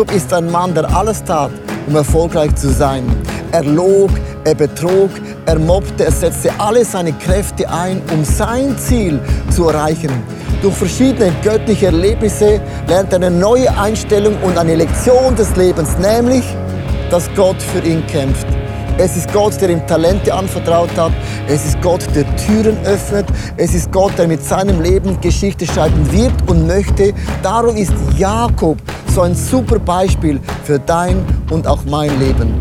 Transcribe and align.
Jakob 0.00 0.16
ist 0.16 0.32
ein 0.32 0.50
Mann, 0.50 0.72
der 0.72 0.88
alles 0.96 1.22
tat, 1.22 1.50
um 1.86 1.94
erfolgreich 1.94 2.54
zu 2.54 2.72
sein. 2.72 3.04
Er 3.52 3.62
log, 3.62 4.08
er 4.44 4.54
betrog, 4.54 5.10
er 5.44 5.58
mobbte, 5.58 6.06
er 6.06 6.10
setzte 6.10 6.50
alle 6.58 6.86
seine 6.86 7.12
Kräfte 7.12 7.68
ein, 7.68 8.00
um 8.10 8.24
sein 8.24 8.78
Ziel 8.78 9.20
zu 9.50 9.68
erreichen. 9.68 10.10
Durch 10.62 10.74
verschiedene 10.74 11.30
göttliche 11.44 11.86
Erlebnisse 11.86 12.62
lernt 12.88 13.12
er 13.12 13.16
eine 13.16 13.30
neue 13.30 13.70
Einstellung 13.78 14.38
und 14.42 14.56
eine 14.56 14.74
Lektion 14.74 15.36
des 15.36 15.54
Lebens, 15.56 15.90
nämlich, 15.98 16.44
dass 17.10 17.28
Gott 17.36 17.60
für 17.60 17.86
ihn 17.86 18.02
kämpft. 18.06 18.46
Es 18.96 19.18
ist 19.18 19.30
Gott, 19.32 19.60
der 19.60 19.68
ihm 19.68 19.86
Talente 19.86 20.32
anvertraut 20.32 20.96
hat. 20.96 21.12
Es 21.46 21.64
ist 21.64 21.80
Gott, 21.82 22.06
der 22.14 22.24
Türen 22.36 22.76
öffnet. 22.84 23.26
Es 23.56 23.74
ist 23.74 23.92
Gott, 23.92 24.12
der 24.18 24.28
mit 24.28 24.42
seinem 24.42 24.80
Leben 24.80 25.18
Geschichte 25.20 25.66
schreiben 25.66 26.10
wird 26.10 26.32
und 26.48 26.66
möchte. 26.66 27.14
Darum 27.42 27.76
ist 27.76 27.92
Jakob 28.18 28.76
so 29.10 29.22
ein 29.22 29.34
super 29.34 29.78
Beispiel 29.80 30.40
für 30.62 30.78
dein 30.78 31.24
und 31.50 31.66
auch 31.66 31.84
mein 31.84 32.16
Leben. 32.20 32.54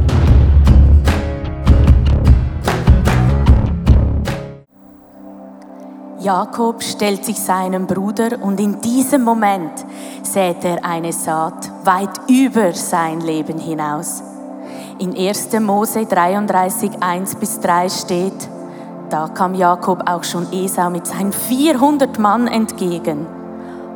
Jakob 6.19 6.83
stellt 6.83 7.23
sich 7.23 7.39
seinem 7.39 7.87
Bruder 7.87 8.41
und 8.41 8.59
in 8.59 8.81
diesem 8.81 9.23
Moment 9.23 9.85
sät 10.23 10.65
er 10.65 10.83
eine 10.83 11.13
Saat 11.13 11.71
weit 11.85 12.09
über 12.27 12.73
sein 12.73 13.21
Leben 13.21 13.57
hinaus. 13.57 14.21
In 14.97 15.15
1. 15.15 15.53
Mose 15.61 16.05
33, 16.05 16.91
1 16.99 17.35
bis 17.35 17.59
3 17.61 17.89
steht, 17.89 18.49
da 19.09 19.27
kam 19.29 19.55
Jakob 19.55 20.09
auch 20.09 20.23
schon 20.23 20.51
Esau 20.51 20.89
mit 20.89 21.07
seinen 21.07 21.31
400 21.31 22.19
Mann 22.19 22.47
entgegen. 22.47 23.25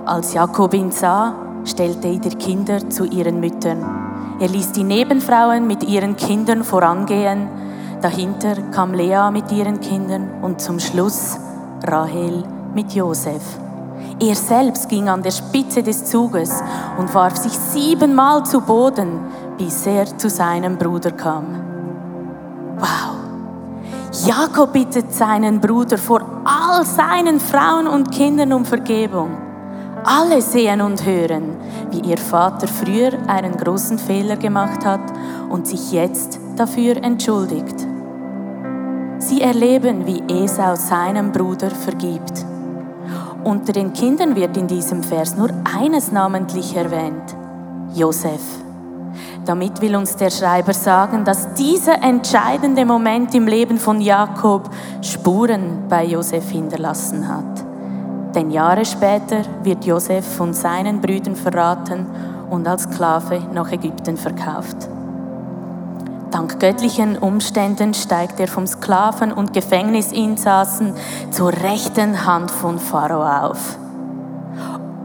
Als 0.06 0.34
Jakob 0.34 0.74
ihn 0.74 0.92
sah, 0.92 1.36
stellte 1.66 2.20
die 2.20 2.36
Kinder 2.36 2.90
zu 2.90 3.06
ihren 3.06 3.40
Müttern. 3.40 4.38
Er 4.40 4.50
ließ 4.50 4.72
die 4.72 4.84
Nebenfrauen 4.84 5.68
mit 5.68 5.84
ihren 5.84 6.16
Kindern 6.16 6.64
vorangehen. 6.64 7.48
Dahinter 8.02 8.56
kam 8.72 8.94
Lea 8.94 9.30
mit 9.32 9.52
ihren 9.52 9.80
Kindern 9.80 10.30
und 10.42 10.60
zum 10.60 10.80
Schluss 10.80 11.38
Rahel 11.84 12.44
mit 12.74 12.94
Josef. 12.94 13.42
Er 14.20 14.36
selbst 14.36 14.90
ging 14.90 15.10
an 15.10 15.24
der 15.24 15.32
Spitze 15.32 15.82
des 15.82 16.06
Zuges 16.06 16.62
und 16.98 17.14
warf 17.14 17.38
sich 17.38 17.54
siebenmal 17.54 18.46
zu 18.46 18.62
Boden, 18.62 19.20
bis 19.58 19.86
er 19.88 20.06
zu 20.18 20.30
seinem 20.30 20.78
Bruder 20.78 21.12
kam. 21.12 21.46
Wow! 22.78 23.14
Jakob 24.26 24.74
bittet 24.74 25.12
seinen 25.14 25.60
Bruder 25.60 25.98
vor 25.98 26.22
all 26.46 26.86
seinen 26.86 27.40
Frauen 27.40 27.88
und 27.88 28.12
Kindern 28.12 28.54
um 28.54 28.66
Vergebung. 28.66 29.53
Alle 30.06 30.42
sehen 30.42 30.82
und 30.82 31.06
hören, 31.06 31.56
wie 31.92 32.02
ihr 32.02 32.18
Vater 32.18 32.68
früher 32.68 33.12
einen 33.28 33.56
großen 33.56 33.98
Fehler 33.98 34.36
gemacht 34.36 34.86
hat 34.86 35.02
und 35.50 35.66
sich 35.66 35.94
jetzt 35.94 36.40
dafür 36.58 36.98
entschuldigt. 36.98 37.88
Sie 39.20 39.42
erleben, 39.42 40.06
wie 40.06 40.22
Esau 40.44 40.76
seinem 40.76 41.32
Bruder 41.32 41.70
vergibt. 41.70 42.46
Unter 43.46 43.72
den 43.72 43.94
Kindern 43.94 44.36
wird 44.36 44.58
in 44.58 44.68
diesem 44.68 45.04
Vers 45.04 45.38
nur 45.38 45.50
eines 45.80 46.12
namentlich 46.12 46.76
erwähnt, 46.76 47.36
Josef. 47.94 48.42
Damit 49.46 49.82
will 49.82 49.96
uns 49.96 50.18
der 50.18 50.30
Schreiber 50.30 50.74
sagen, 50.74 51.24
dass 51.24 51.54
dieser 51.54 52.02
entscheidende 52.02 52.86
Moment 52.86 53.34
im 53.36 53.48
Leben 53.48 53.78
von 53.78 54.02
Jakob 54.02 54.70
Spuren 55.02 55.84
bei 55.88 56.06
Josef 56.06 56.50
hinterlassen 56.50 57.28
hat. 57.28 57.63
Denn 58.36 58.50
Jahre 58.52 58.86
später 58.86 59.44
wird 59.64 59.86
Josef 59.86 60.26
von 60.26 60.54
seinen 60.54 61.02
Brüdern 61.02 61.36
verraten 61.36 62.06
und 62.50 62.68
als 62.68 62.84
Sklave 62.84 63.42
nach 63.54 63.72
Ägypten 63.72 64.18
verkauft. 64.18 64.90
Dank 66.32 66.60
göttlichen 66.60 67.18
Umständen 67.20 67.94
steigt 67.94 68.40
er 68.40 68.48
vom 68.48 68.66
Sklaven- 68.66 69.34
und 69.34 69.54
Gefängnisinsassen 69.54 70.96
zur 71.30 71.54
rechten 71.54 72.26
Hand 72.26 72.50
von 72.50 72.80
Pharao 72.80 73.50
auf. 73.50 73.78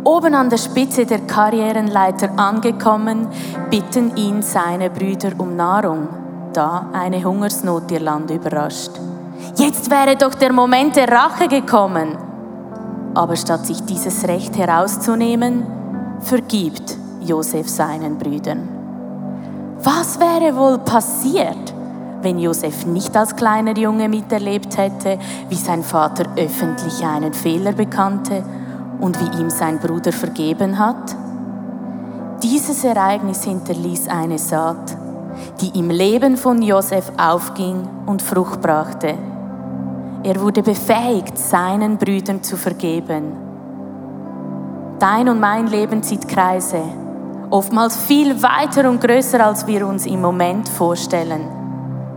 Oben 0.05 0.35
an 0.35 0.49
der 0.49 0.57
Spitze 0.57 1.05
der 1.05 1.21
Karrierenleiter 1.21 2.31
angekommen, 2.39 3.27
bitten 3.69 4.17
ihn 4.17 4.41
seine 4.41 4.89
Brüder 4.89 5.33
um 5.37 5.55
Nahrung, 5.55 6.09
da 6.55 6.87
eine 6.95 7.23
Hungersnot 7.23 7.91
ihr 7.91 8.01
Land 8.01 8.31
überrascht. 8.31 8.93
Jetzt 9.57 9.91
wäre 9.91 10.17
doch 10.17 10.35
der 10.35 10.53
Moment 10.55 10.97
der 10.97 11.13
Rache 11.13 11.47
gekommen. 11.47 12.28
Aber 13.19 13.35
statt 13.35 13.67
sich 13.67 13.81
dieses 13.81 14.29
Recht 14.29 14.57
herauszunehmen, 14.57 15.67
vergibt 16.21 16.97
Josef 17.21 17.69
seinen 17.69 18.17
Brüdern. 18.17 18.69
Was 19.83 20.21
wäre 20.21 20.57
wohl 20.57 20.79
passiert, 20.79 21.75
wenn 22.23 22.39
Josef 22.39 22.87
nicht 22.87 23.17
als 23.17 23.35
kleiner 23.35 23.77
Junge 23.77 24.09
miterlebt 24.09 24.79
hätte, 24.79 25.19
wie 25.49 25.57
sein 25.57 25.83
Vater 25.83 26.27
öffentlich 26.37 27.05
einen 27.05 27.35
Fehler 27.35 27.73
bekannte 27.73 28.45
und 29.01 29.19
wie 29.21 29.41
ihm 29.41 29.51
sein 29.51 29.81
Bruder 29.81 30.13
vergeben 30.13 30.79
hat? 30.79 31.17
Dieses 32.45 32.85
Ereignis 32.85 33.43
hinterließ 33.43 34.07
eine 34.07 34.39
Saat, 34.39 34.97
die 35.61 35.77
im 35.77 35.91
Leben 35.91 36.37
von 36.37 36.63
Josef 36.63 37.11
aufging 37.19 37.81
und 38.07 38.23
Frucht 38.23 38.61
brachte. 38.61 39.15
Er 40.29 40.39
wurde 40.43 40.63
befähigt, 40.63 41.39
seinen 41.39 41.97
Brüdern 41.97 42.43
zu 42.43 42.59
vergeben. 42.59 43.33
Dein 44.99 45.27
und 45.27 45.41
mein 45.41 45.69
Leben 45.69 46.03
zieht 46.03 46.29
Kreise 46.29 46.83
oftmals 47.49 47.97
viel 47.97 48.43
weiter 48.43 48.91
und 48.91 49.01
größer, 49.01 49.43
als 49.43 49.67
wir 49.67 49.87
uns 49.87 50.05
im 50.05 50.21
Moment 50.21 50.69
vorstellen. 50.69 51.49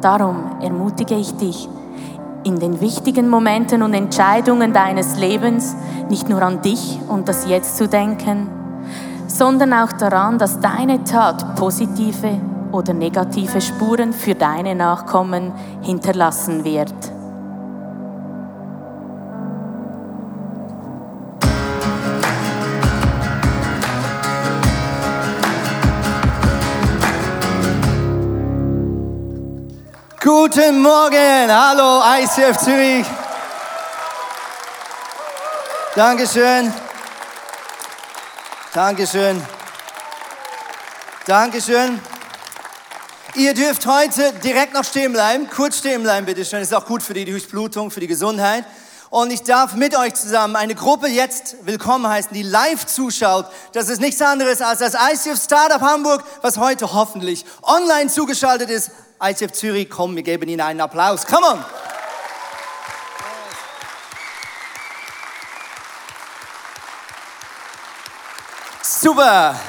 Darum 0.02 0.58
ermutige 0.60 1.16
ich 1.16 1.34
dich, 1.38 1.70
in 2.44 2.60
den 2.60 2.82
wichtigen 2.82 3.30
Momenten 3.30 3.82
und 3.82 3.94
Entscheidungen 3.94 4.74
deines 4.74 5.18
Lebens 5.18 5.74
nicht 6.10 6.28
nur 6.28 6.42
an 6.42 6.62
dich 6.62 7.00
und 7.08 7.30
das 7.30 7.48
Jetzt 7.48 7.78
zu 7.78 7.88
denken, 7.88 8.50
sondern 9.28 9.72
auch 9.72 9.94
daran, 9.94 10.38
dass 10.38 10.60
deine 10.60 11.02
Tat 11.06 11.56
positive 11.56 12.42
oder 12.74 12.94
negative 12.94 13.62
Spuren 13.62 14.12
für 14.12 14.36
deine 14.36 14.76
Nachkommen 14.76 15.54
hinterlassen 15.82 16.66
wird. 16.66 17.11
Guten 30.34 30.82
Morgen, 30.82 31.50
hallo 31.50 32.02
ICF 32.22 32.58
Zürich. 32.58 33.06
Dankeschön. 35.94 36.74
Dankeschön. 38.74 39.46
Dankeschön. 41.28 42.00
Ihr 43.36 43.54
dürft 43.54 43.86
heute 43.86 44.32
direkt 44.42 44.74
noch 44.74 44.86
stehen 44.86 45.12
bleiben, 45.12 45.50
kurz 45.50 45.80
stehen 45.80 46.02
bleiben, 46.02 46.26
bitte 46.26 46.46
schön. 46.46 46.62
Ist 46.62 46.74
auch 46.74 46.86
gut 46.86 47.04
für 47.04 47.14
die 47.14 47.26
Durchblutung, 47.26 47.92
für 47.92 48.00
die 48.00 48.08
Gesundheit. 48.08 48.64
Und 49.12 49.30
ich 49.30 49.44
darf 49.44 49.74
mit 49.74 49.94
euch 49.94 50.14
zusammen 50.14 50.56
eine 50.56 50.74
Gruppe 50.74 51.10
jetzt 51.10 51.58
willkommen 51.66 52.08
heißen, 52.08 52.32
die 52.34 52.44
live 52.44 52.86
zuschaut. 52.86 53.46
Das 53.74 53.90
ist 53.90 54.00
nichts 54.00 54.22
anderes 54.22 54.62
als 54.62 54.80
das 54.80 54.94
ICF 54.94 55.38
Startup 55.38 55.82
Hamburg, 55.82 56.24
was 56.42 56.58
heute 56.58 56.94
hoffentlich 56.94 57.46
online 57.62 58.10
zugeschaltet 58.10 58.70
ist 58.70 58.92
ICF 59.22 59.52
Zürich, 59.52 59.90
komm, 59.90 60.16
wir 60.16 60.24
geben 60.24 60.48
Ihnen 60.48 60.62
einen 60.62 60.80
Applaus. 60.80 61.26
Come 61.28 61.46
on! 61.46 61.66
Super! 68.82 69.60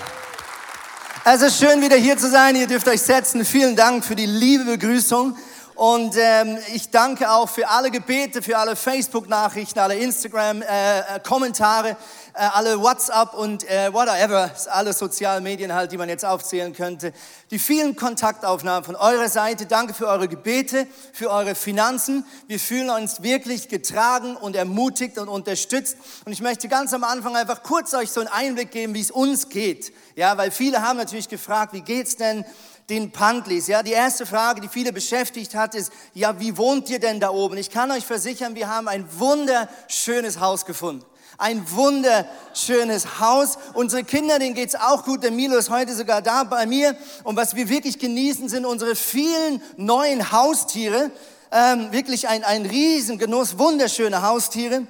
Es 1.25 1.43
ist 1.43 1.59
schön, 1.59 1.83
wieder 1.83 1.97
hier 1.97 2.17
zu 2.17 2.31
sein. 2.31 2.55
Ihr 2.55 2.69
dürft 2.69 2.87
euch 2.87 3.03
setzen. 3.03 3.45
Vielen 3.45 3.75
Dank 3.75 4.05
für 4.05 4.15
die 4.15 4.27
liebe 4.27 4.65
Begrüßung. 4.65 5.37
Und 5.75 6.17
ähm, 6.19 6.59
ich 6.75 6.91
danke 6.91 7.31
auch 7.31 7.49
für 7.49 7.69
alle 7.69 7.91
Gebete, 7.91 8.43
für 8.43 8.59
alle 8.59 8.77
Facebook-Nachrichten, 8.77 9.79
alle 9.79 9.97
Instagram-Kommentare, 9.97 11.89
äh, 11.89 11.93
äh, 12.35 12.49
alle 12.53 12.81
WhatsApp 12.81 13.33
und 13.35 13.69
äh, 13.69 13.93
whatever, 13.93 14.51
alle 14.71 14.93
sozialen 14.93 15.43
Medien 15.43 15.73
halt, 15.75 15.91
die 15.91 15.97
man 15.97 16.11
jetzt 16.11 16.27
aufzählen 16.27 16.75
könnte. 16.75 17.13
Die 17.51 17.59
vielen 17.59 17.97
Kontaktaufnahmen 17.97 18.85
von 18.85 18.97
eurer 18.97 19.31
Seite. 19.31 19.65
Danke 19.65 19.95
für 19.95 20.09
eure 20.09 20.29
Gebete, 20.29 20.87
für 21.13 21.31
eure 21.31 21.55
Finanzen. 21.55 22.27
Wir 22.49 22.61
fühlen 22.61 22.91
uns 22.91 23.23
wirklich 23.23 23.69
getragen 23.69 24.37
und 24.37 24.57
ermutigt 24.57 25.17
und 25.19 25.29
unterstützt. 25.29 25.97
Und 26.27 26.33
ich 26.33 26.43
möchte 26.43 26.69
ganz 26.69 26.93
am 26.93 27.03
Anfang 27.03 27.35
einfach 27.35 27.63
kurz 27.63 27.95
euch 27.95 28.11
so 28.11 28.21
einen 28.21 28.29
Einblick 28.29 28.73
geben, 28.73 28.95
wie 28.95 29.01
es 29.01 29.11
uns 29.11 29.49
geht. 29.49 29.93
Ja, 30.17 30.37
weil 30.37 30.51
viele 30.51 30.83
haben 30.83 30.99
natürlich 30.99 31.31
gefragt, 31.31 31.73
wie 31.73 31.81
geht's 31.81 32.17
denn? 32.17 32.45
Den 32.89 33.13
Pantlis. 33.13 33.67
Ja, 33.67 33.83
die 33.83 33.93
erste 33.93 34.27
Frage, 34.27 34.61
die 34.61 34.69
viele 34.69 34.93
beschäftigt 34.93 35.55
hat, 35.55 35.75
ist, 35.75 35.93
ja, 36.15 36.39
wie 36.41 36.57
wohnt 36.57 36.91
ihr 36.91 36.99
denn 36.99 37.21
da 37.21 37.31
oben? 37.31 37.57
Ich 37.57 37.71
kann 37.71 37.91
euch 37.91 38.05
versichern, 38.05 38.55
wir 38.55 38.69
haben 38.69 38.89
ein 38.89 39.07
wunderschönes 39.19 40.41
Haus 40.41 40.67
gefunden. 40.67 41.05
Ein 41.39 41.65
wunderschönes 41.71 43.19
Haus. 43.19 43.59
Unsere 43.75 44.05
Kinder, 44.05 44.39
denen 44.39 44.55
geht's 44.55 44.75
auch 44.75 45.05
gut. 45.05 45.23
Der 45.23 45.31
Milo 45.31 45.57
ist 45.57 45.71
heute 45.71 45.95
sogar 45.95 46.23
da 46.23 46.45
bei 46.45 46.67
mir. 46.67 46.97
Und 47.25 47.37
was 47.37 47.57
wir 47.57 47.69
wirklich 47.69 47.99
genießen, 47.99 48.49
sind 48.49 48.65
unsere 48.65 48.95
vielen 48.95 49.63
neuen 49.77 50.31
Haustiere. 50.31 51.11
Ähm, 51.51 51.91
wirklich 51.91 52.29
ein, 52.29 52.45
ein 52.45 52.67
Riesengenuss, 52.67 53.59
wunderschöne 53.59 54.23
Haustiere. 54.23 54.87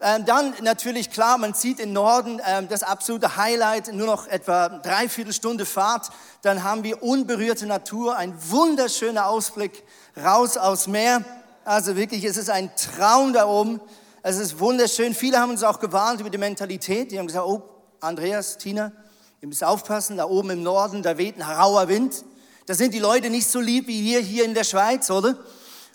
Ähm, 0.00 0.24
dann 0.24 0.54
natürlich 0.62 1.10
klar, 1.10 1.38
man 1.38 1.54
sieht 1.54 1.80
im 1.80 1.92
Norden 1.92 2.40
ähm, 2.46 2.68
das 2.68 2.82
absolute 2.82 3.36
Highlight, 3.36 3.92
nur 3.92 4.06
noch 4.06 4.26
etwa 4.26 4.68
dreiviertel 4.68 5.32
Stunde 5.32 5.64
Fahrt. 5.64 6.10
Dann 6.42 6.62
haben 6.64 6.84
wir 6.84 7.02
unberührte 7.02 7.66
Natur, 7.66 8.16
ein 8.16 8.34
wunderschöner 8.50 9.26
Ausblick 9.26 9.84
raus 10.16 10.56
aus 10.56 10.86
Meer. 10.86 11.24
Also 11.64 11.96
wirklich, 11.96 12.24
es 12.24 12.36
ist 12.36 12.50
ein 12.50 12.70
Traum 12.76 13.32
da 13.32 13.46
oben. 13.46 13.80
Es 14.22 14.38
ist 14.38 14.58
wunderschön. 14.58 15.14
Viele 15.14 15.38
haben 15.38 15.50
uns 15.50 15.62
auch 15.62 15.80
gewarnt 15.80 16.20
über 16.20 16.30
die 16.30 16.38
Mentalität. 16.38 17.12
Die 17.12 17.18
haben 17.18 17.26
gesagt, 17.26 17.46
oh, 17.46 17.62
Andreas, 18.00 18.58
Tina, 18.58 18.92
ihr 19.40 19.48
müsst 19.48 19.62
aufpassen, 19.62 20.16
da 20.16 20.24
oben 20.24 20.50
im 20.50 20.62
Norden, 20.62 21.02
da 21.02 21.18
weht 21.18 21.36
ein 21.36 21.42
rauer 21.42 21.88
Wind. 21.88 22.24
Da 22.66 22.74
sind 22.74 22.94
die 22.94 22.98
Leute 22.98 23.28
nicht 23.28 23.46
so 23.46 23.60
lieb 23.60 23.86
wie 23.86 24.02
wir 24.02 24.20
hier 24.20 24.44
in 24.44 24.54
der 24.54 24.64
Schweiz, 24.64 25.10
oder? 25.10 25.36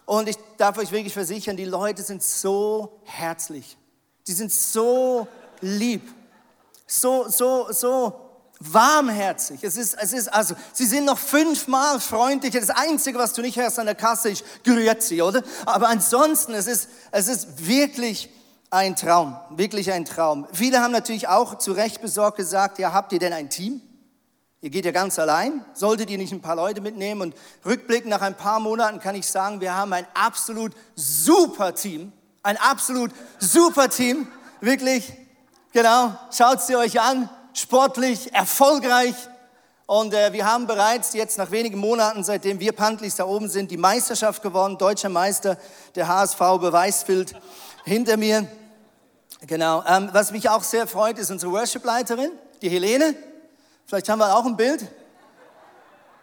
Und 0.05 0.29
ich 0.29 0.37
darf 0.57 0.77
euch 0.77 0.91
wirklich 0.91 1.13
versichern, 1.13 1.57
die 1.57 1.65
Leute 1.65 2.03
sind 2.03 2.21
so 2.21 3.01
herzlich. 3.03 3.78
Die 4.29 4.35
sind 4.35 4.51
so 4.51 5.27
lieb. 5.59 6.03
So, 6.85 7.27
so, 7.29 7.71
so 7.71 8.13
warmherzig. 8.59 9.63
Es 9.63 9.75
ist, 9.75 9.95
es 9.99 10.13
ist 10.13 10.27
also, 10.31 10.53
sie 10.71 10.85
sind 10.85 11.05
noch 11.05 11.17
fünfmal 11.17 11.99
freundlicher. 11.99 12.59
Das 12.59 12.69
Einzige, 12.69 13.17
was 13.17 13.33
du 13.33 13.41
nicht 13.41 13.57
hörst 13.57 13.79
an 13.79 13.87
der 13.87 13.95
Kasse, 13.95 14.29
ist 14.29 14.43
Grüezi, 14.63 15.23
oder? 15.23 15.41
Aber 15.65 15.87
ansonsten, 15.87 16.53
es 16.53 16.67
ist, 16.67 16.89
es 17.09 17.27
ist 17.27 17.65
wirklich 17.65 18.29
ein 18.69 18.95
Traum, 18.95 19.35
wirklich 19.49 19.91
ein 19.91 20.05
Traum. 20.05 20.45
Viele 20.53 20.79
haben 20.79 20.91
natürlich 20.91 21.27
auch 21.27 21.57
zu 21.57 21.71
Recht 21.71 21.99
besorgt 21.99 22.37
gesagt, 22.37 22.77
ja, 22.77 22.93
habt 22.93 23.11
ihr 23.11 23.19
denn 23.19 23.33
ein 23.33 23.49
Team? 23.49 23.81
Ihr 24.61 24.69
geht 24.69 24.85
ja 24.85 24.91
ganz 24.91 25.17
allein, 25.17 25.65
solltet 25.73 26.11
ihr 26.11 26.19
nicht 26.19 26.33
ein 26.33 26.41
paar 26.41 26.55
Leute 26.55 26.81
mitnehmen? 26.81 27.21
Und 27.21 27.35
rückblickend 27.65 28.11
nach 28.11 28.21
ein 28.21 28.37
paar 28.37 28.59
Monaten 28.59 28.99
kann 28.99 29.15
ich 29.15 29.25
sagen, 29.25 29.59
wir 29.59 29.73
haben 29.73 29.91
ein 29.91 30.05
absolut 30.13 30.73
super 30.93 31.73
Team. 31.73 32.13
Ein 32.41 32.57
absolut 32.57 33.11
super 33.39 33.89
Team. 33.89 34.27
Wirklich, 34.61 35.13
genau, 35.73 36.13
schaut 36.31 36.61
sie 36.61 36.75
euch 36.75 36.99
an. 37.01 37.29
Sportlich, 37.53 38.33
erfolgreich. 38.33 39.15
Und 39.85 40.13
äh, 40.13 40.31
wir 40.31 40.45
haben 40.45 40.67
bereits 40.67 41.13
jetzt 41.13 41.37
nach 41.37 41.51
wenigen 41.51 41.79
Monaten, 41.79 42.23
seitdem 42.23 42.59
wir 42.59 42.71
Pantlis 42.71 43.15
da 43.15 43.25
oben 43.25 43.49
sind, 43.49 43.71
die 43.71 43.77
Meisterschaft 43.77 44.41
gewonnen. 44.41 44.77
Deutscher 44.77 45.09
Meister, 45.09 45.57
der 45.95 46.07
HSV 46.07 46.37
Beweisbild 46.37 47.35
hinter 47.83 48.15
mir. 48.15 48.47
Genau. 49.47 49.83
Ähm, 49.85 50.09
was 50.13 50.31
mich 50.31 50.47
auch 50.49 50.63
sehr 50.63 50.87
freut, 50.87 51.17
ist 51.17 51.31
unsere 51.31 51.51
Worship-Leiterin, 51.51 52.31
die 52.61 52.69
Helene. 52.69 53.15
Vielleicht 53.85 54.07
haben 54.07 54.19
wir 54.19 54.35
auch 54.35 54.45
ein 54.45 54.55
Bild. 54.55 54.87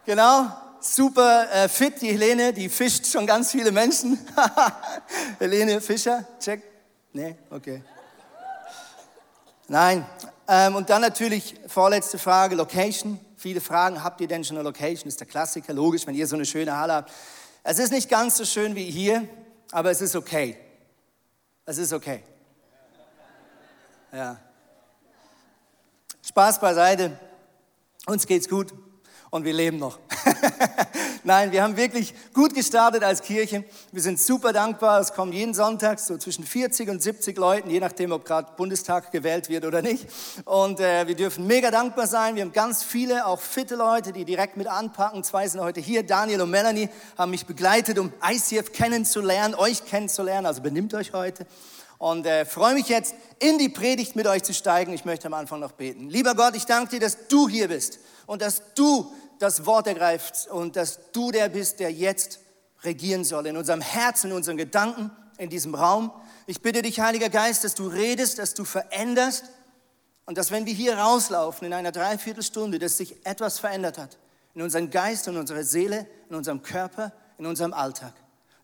Genau, 0.07 0.47
super 0.95 1.51
äh, 1.53 1.69
fit, 1.69 2.01
die 2.01 2.09
Helene, 2.09 2.53
die 2.53 2.69
fischt 2.69 3.07
schon 3.07 3.27
ganz 3.27 3.51
viele 3.51 3.73
Menschen. 3.73 4.19
Helene 5.39 5.81
Fischer, 5.81 6.25
check. 6.41 6.63
Nee, 7.13 7.37
okay. 7.51 7.83
Nein. 9.69 10.07
Ähm, 10.49 10.77
und 10.77 10.91
dann 10.91 11.03
natürlich 11.03 11.55
vorletzte 11.67 12.19
Frage, 12.19 12.55
Location. 12.55 13.19
Viele 13.37 13.61
fragen, 13.61 14.03
habt 14.03 14.21
ihr 14.21 14.29
denn 14.29 14.45
schon 14.45 14.57
eine 14.57 14.65
Location? 14.65 15.09
Ist 15.09 15.21
der 15.21 15.27
Klassiker, 15.27 15.73
logisch, 15.73 16.07
wenn 16.07 16.15
ihr 16.15 16.27
so 16.27 16.37
eine 16.37 16.47
schöne 16.47 16.77
Halle 16.77 16.95
habt. 16.95 17.13
Es 17.63 17.79
ist 17.79 17.91
nicht 17.91 18.09
ganz 18.09 18.37
so 18.37 18.45
schön 18.45 18.77
wie 18.77 18.91
hier, 18.91 19.29
aber 19.73 19.91
es 19.91 20.01
ist 20.01 20.15
okay. 20.15 20.57
Es 21.65 21.79
ist 21.79 21.93
okay. 21.93 22.23
Ja. 24.13 24.39
Spaß 26.23 26.61
beiseite. 26.61 27.19
Uns 28.07 28.27
geht's 28.27 28.49
gut 28.49 28.73
und 29.31 29.45
wir 29.45 29.53
leben 29.53 29.79
noch. 29.79 29.99
Nein, 31.25 31.53
wir 31.53 31.63
haben 31.63 31.77
wirklich 31.77 32.15
gut 32.35 32.55
gestartet 32.55 33.03
als 33.03 33.23
Kirche. 33.23 33.65
Wir 33.93 34.03
sind 34.03 34.21
super 34.21 34.53
dankbar. 34.53 35.01
Es 35.01 35.13
kommen 35.13 35.33
jeden 35.33 35.55
Sonntag 35.55 35.99
so 35.99 36.17
zwischen 36.19 36.45
40 36.45 36.89
und 36.89 37.03
70 37.03 37.37
Leuten, 37.37 37.71
je 37.71 37.81
nachdem, 37.81 38.13
ob 38.13 38.25
gerade 38.25 38.53
Bundestag 38.57 39.11
gewählt 39.13 39.49
wird 39.49 39.65
oder 39.65 39.83
nicht. 39.83 40.07
Und 40.45 40.81
äh, 40.81 41.07
wir 41.07 41.15
dürfen 41.15 41.47
mega 41.47 41.71
dankbar 41.71 42.07
sein. 42.07 42.37
Wir 42.37 42.43
haben 42.43 42.53
ganz 42.53 42.83
viele, 42.83 43.27
auch 43.27 43.41
fitte 43.41 43.75
Leute, 43.75 44.13
die 44.13 44.25
direkt 44.25 44.57
mit 44.57 44.67
anpacken. 44.67 45.25
Zwei 45.25 45.49
sind 45.49 45.61
heute 45.61 45.81
hier. 45.81 46.05
Daniel 46.05 46.43
und 46.43 46.51
Melanie 46.51 46.89
haben 47.19 47.31
mich 47.31 47.47
begleitet, 47.47 47.99
um 47.99 48.13
ICF 48.23 48.73
kennenzulernen, 48.73 49.55
euch 49.55 49.85
kennenzulernen. 49.85 50.47
Also 50.47 50.63
benimmt 50.63 50.95
euch 50.95 51.13
heute 51.13 51.47
und 51.99 52.27
äh, 52.27 52.45
freue 52.45 52.75
mich 52.75 52.89
jetzt, 52.89 53.15
in 53.39 53.59
die 53.59 53.69
Predigt 53.69 54.17
mit 54.17 54.27
euch 54.27 54.43
zu 54.43 54.53
steigen. 54.53 54.93
Ich 54.93 55.05
möchte 55.05 55.27
am 55.27 55.35
Anfang 55.35 55.61
noch 55.61 55.73
beten. 55.73 56.09
Lieber 56.11 56.35
Gott, 56.35 56.55
ich 56.55 56.67
danke 56.67 56.91
dir, 56.91 57.01
dass 57.01 57.29
du 57.29 57.49
hier 57.49 57.69
bist 57.69 57.99
und 58.27 58.43
dass 58.43 58.63
du 58.75 59.11
das 59.39 59.67
Wort 59.67 59.87
ergreifst 59.87 60.49
und 60.49 60.77
dass 60.77 61.13
du 61.13 61.31
der 61.31 61.49
bist, 61.49 61.81
der 61.81 61.93
jetzt 61.93 62.41
regieren 62.83 63.25
soll 63.25 63.47
in 63.47 63.57
unserem 63.57 63.81
Herzen, 63.81 64.31
in 64.31 64.37
unseren 64.37 64.57
Gedanken, 64.57 65.11
in 65.39 65.51
diesem 65.51 65.75
Raum. 65.75 66.11
Ich 66.47 66.63
bitte 66.63 66.83
dich, 66.83 67.01
Heiliger 67.01 67.29
Geist, 67.29 67.65
dass 67.65 67.75
du 67.75 67.89
redest, 67.89 68.39
dass 68.39 68.55
du 68.55 68.65
veränderst 68.65 69.45
und 70.25 70.39
dass, 70.39 70.51
wenn 70.51 70.67
wir 70.67 70.75
hier 70.75 70.99
rauslaufen 70.99 71.67
in 71.67 71.73
einer 71.73 71.93
Dreiviertelstunde, 71.93 72.79
dass 72.79 72.97
sich 72.97 73.25
etwas 73.27 73.59
verändert 73.59 73.99
hat 73.99 74.19
in 74.55 74.63
unserem 74.63 74.91
Geist, 74.91 75.29
in 75.29 75.37
unserer 75.37 75.65
Seele, 75.65 76.07
in 76.29 76.37
unserem 76.37 76.63
Körper, 76.63 77.13
in 77.39 77.47
unserem 77.47 77.73
Alltag. 77.73 78.15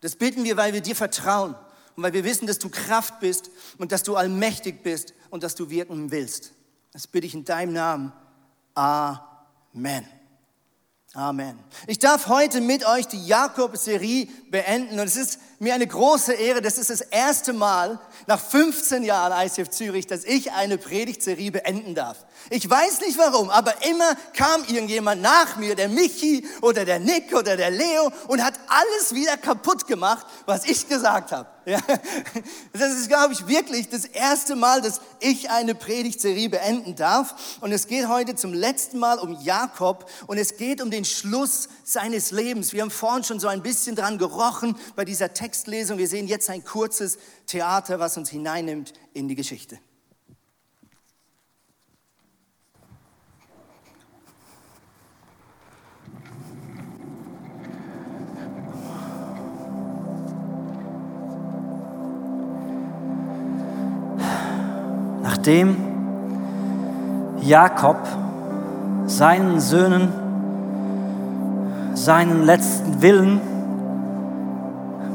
Das 0.00 0.16
bitten 0.16 0.44
wir, 0.44 0.56
weil 0.56 0.72
wir 0.72 0.80
dir 0.80 0.96
vertrauen 0.96 1.54
und 1.96 2.02
weil 2.02 2.12
wir 2.12 2.24
wissen, 2.24 2.46
dass 2.46 2.58
du 2.58 2.70
Kraft 2.70 3.20
bist 3.20 3.50
und 3.78 3.92
dass 3.92 4.02
du 4.02 4.16
allmächtig 4.16 4.82
bist 4.82 5.14
und 5.30 5.42
dass 5.42 5.54
du 5.54 5.70
wirken 5.70 6.10
willst. 6.10 6.52
Das 6.92 7.06
bitte 7.06 7.26
ich 7.26 7.34
in 7.34 7.44
deinem 7.44 7.74
Namen. 7.74 8.12
Amen. 8.74 10.21
Amen. 11.14 11.58
Ich 11.88 11.98
darf 11.98 12.28
heute 12.28 12.62
mit 12.62 12.86
euch 12.86 13.06
die 13.06 13.26
Jakob-Serie 13.26 14.28
beenden 14.50 14.98
und 14.98 15.06
es 15.06 15.16
ist 15.16 15.38
mir 15.58 15.74
eine 15.74 15.86
große 15.86 16.32
Ehre. 16.32 16.62
Das 16.62 16.78
ist 16.78 16.88
das 16.88 17.02
erste 17.02 17.52
Mal 17.52 18.00
nach 18.26 18.40
15 18.40 19.02
Jahren 19.02 19.46
ICF 19.46 19.68
Zürich, 19.68 20.06
dass 20.06 20.24
ich 20.24 20.52
eine 20.52 20.78
Predigtserie 20.78 21.52
beenden 21.52 21.94
darf. 21.94 22.24
Ich 22.50 22.68
weiß 22.68 23.00
nicht 23.00 23.18
warum, 23.18 23.50
aber 23.50 23.74
immer 23.86 24.14
kam 24.34 24.64
irgendjemand 24.64 25.22
nach 25.22 25.56
mir, 25.56 25.74
der 25.74 25.88
Michi 25.88 26.46
oder 26.60 26.84
der 26.84 26.98
Nick 26.98 27.34
oder 27.34 27.56
der 27.56 27.70
Leo 27.70 28.12
und 28.28 28.44
hat 28.44 28.54
alles 28.68 29.14
wieder 29.14 29.36
kaputt 29.36 29.86
gemacht, 29.86 30.26
was 30.46 30.64
ich 30.64 30.88
gesagt 30.88 31.32
habe. 31.32 31.48
Ja. 31.64 31.78
Das 32.72 32.92
ist, 32.92 33.08
glaube 33.08 33.34
ich, 33.34 33.46
wirklich 33.46 33.88
das 33.88 34.04
erste 34.04 34.56
Mal, 34.56 34.80
dass 34.80 35.00
ich 35.20 35.48
eine 35.50 35.76
Predigtserie 35.76 36.48
beenden 36.48 36.96
darf. 36.96 37.58
Und 37.60 37.70
es 37.70 37.86
geht 37.86 38.08
heute 38.08 38.34
zum 38.34 38.52
letzten 38.52 38.98
Mal 38.98 39.20
um 39.20 39.40
Jakob 39.40 40.10
und 40.26 40.38
es 40.38 40.56
geht 40.56 40.82
um 40.82 40.90
den 40.90 41.04
Schluss 41.04 41.68
seines 41.84 42.32
Lebens. 42.32 42.72
Wir 42.72 42.82
haben 42.82 42.90
vorhin 42.90 43.22
schon 43.22 43.38
so 43.38 43.46
ein 43.46 43.62
bisschen 43.62 43.94
dran 43.94 44.18
gerochen 44.18 44.76
bei 44.96 45.04
dieser 45.04 45.34
Textlesung. 45.34 45.98
Wir 45.98 46.08
sehen 46.08 46.26
jetzt 46.26 46.50
ein 46.50 46.64
kurzes 46.64 47.18
Theater, 47.46 48.00
was 48.00 48.16
uns 48.16 48.30
hineinnimmt 48.30 48.92
in 49.12 49.28
die 49.28 49.36
Geschichte. 49.36 49.78
Nachdem 65.42 65.76
Jakob 67.40 67.96
seinen 69.06 69.58
Söhnen 69.58 70.12
seinen 71.94 72.44
letzten 72.44 73.02
Willen 73.02 73.40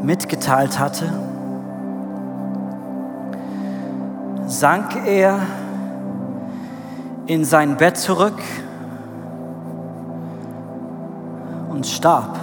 mitgeteilt 0.04 0.78
hatte, 0.78 1.14
sank 4.48 4.98
er 5.06 5.40
in 7.28 7.46
sein 7.46 7.78
Bett 7.78 7.96
zurück 7.96 8.42
und 11.70 11.88
starb. 11.88 12.38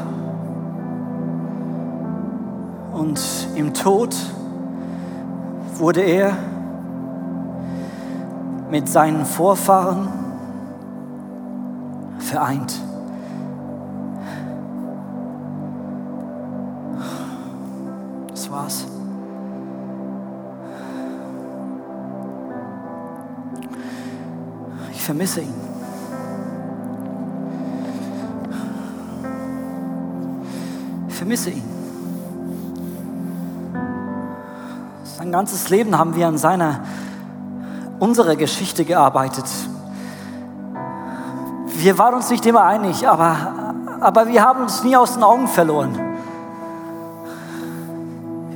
Und 2.94 3.20
im 3.56 3.74
Tod 3.74 4.16
wurde 5.76 6.00
er 6.00 6.32
mit 8.74 8.88
seinen 8.88 9.24
Vorfahren 9.24 10.08
vereint. 12.18 12.74
Das 18.30 18.50
war's. 18.50 18.86
Ich 24.92 25.02
vermisse 25.04 25.42
ihn. 25.42 25.54
Ich 31.06 31.14
vermisse 31.14 31.50
ihn. 31.50 31.62
Sein 35.16 35.30
ganzes 35.30 35.70
Leben 35.70 35.96
haben 35.96 36.16
wir 36.16 36.26
an 36.26 36.38
seiner 36.38 36.80
unsere 37.98 38.36
Geschichte 38.36 38.84
gearbeitet. 38.84 39.46
Wir 41.66 41.98
waren 41.98 42.14
uns 42.14 42.30
nicht 42.30 42.46
immer 42.46 42.64
einig, 42.64 43.06
aber, 43.06 43.36
aber 44.00 44.28
wir 44.28 44.42
haben 44.42 44.62
uns 44.62 44.82
nie 44.84 44.96
aus 44.96 45.14
den 45.14 45.22
Augen 45.22 45.48
verloren. 45.48 45.98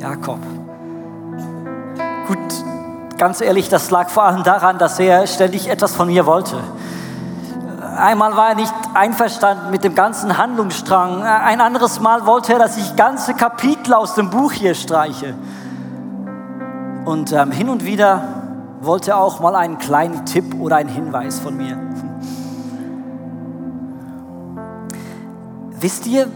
Jakob. 0.01 0.39
Gut, 2.27 2.39
ganz 3.19 3.41
ehrlich, 3.41 3.69
das 3.69 3.91
lag 3.91 4.09
vor 4.09 4.25
allem 4.25 4.45
daran, 4.45 4.79
dass 4.79 4.99
er 4.99 5.27
ständig 5.27 5.69
etwas 5.69 5.95
von 5.95 6.09
mir 6.09 6.27
wollte. 6.27 6.59
Einmal 7.99 8.37
war 8.37 8.51
er 8.51 8.55
nicht 8.55 8.73
einverstanden 8.95 9.71
mit 9.71 9.83
dem 9.83 9.95
ganzen 9.97 10.39
Handlungsstrang. 10.39 11.23
Ein 11.23 11.61
anderes 11.61 11.99
Mal 11.99 12.27
wollte 12.27 12.53
er, 12.53 12.61
dass 12.61 12.77
ich 12.77 12.95
ganze 12.95 13.35
Kapitel 13.35 13.93
aus 13.93 14.15
dem 14.15 14.31
Buch 14.31 14.53
hier 14.53 14.75
streiche. 14.75 15.35
Und 17.05 17.33
ähm, 17.33 17.51
hin 17.51 17.69
und 17.69 17.85
wieder 17.85 18.38
wollte 18.81 19.17
auch 19.17 19.41
mal 19.41 19.55
einen 19.57 19.79
kleinen 19.79 20.25
Tipp 20.27 20.55
oder 20.61 20.77
einen 20.77 20.89
Hinweis 20.89 21.39
von 21.39 21.57
mir. 21.57 21.79
Wisst 25.81 26.07
ihr, 26.07 26.27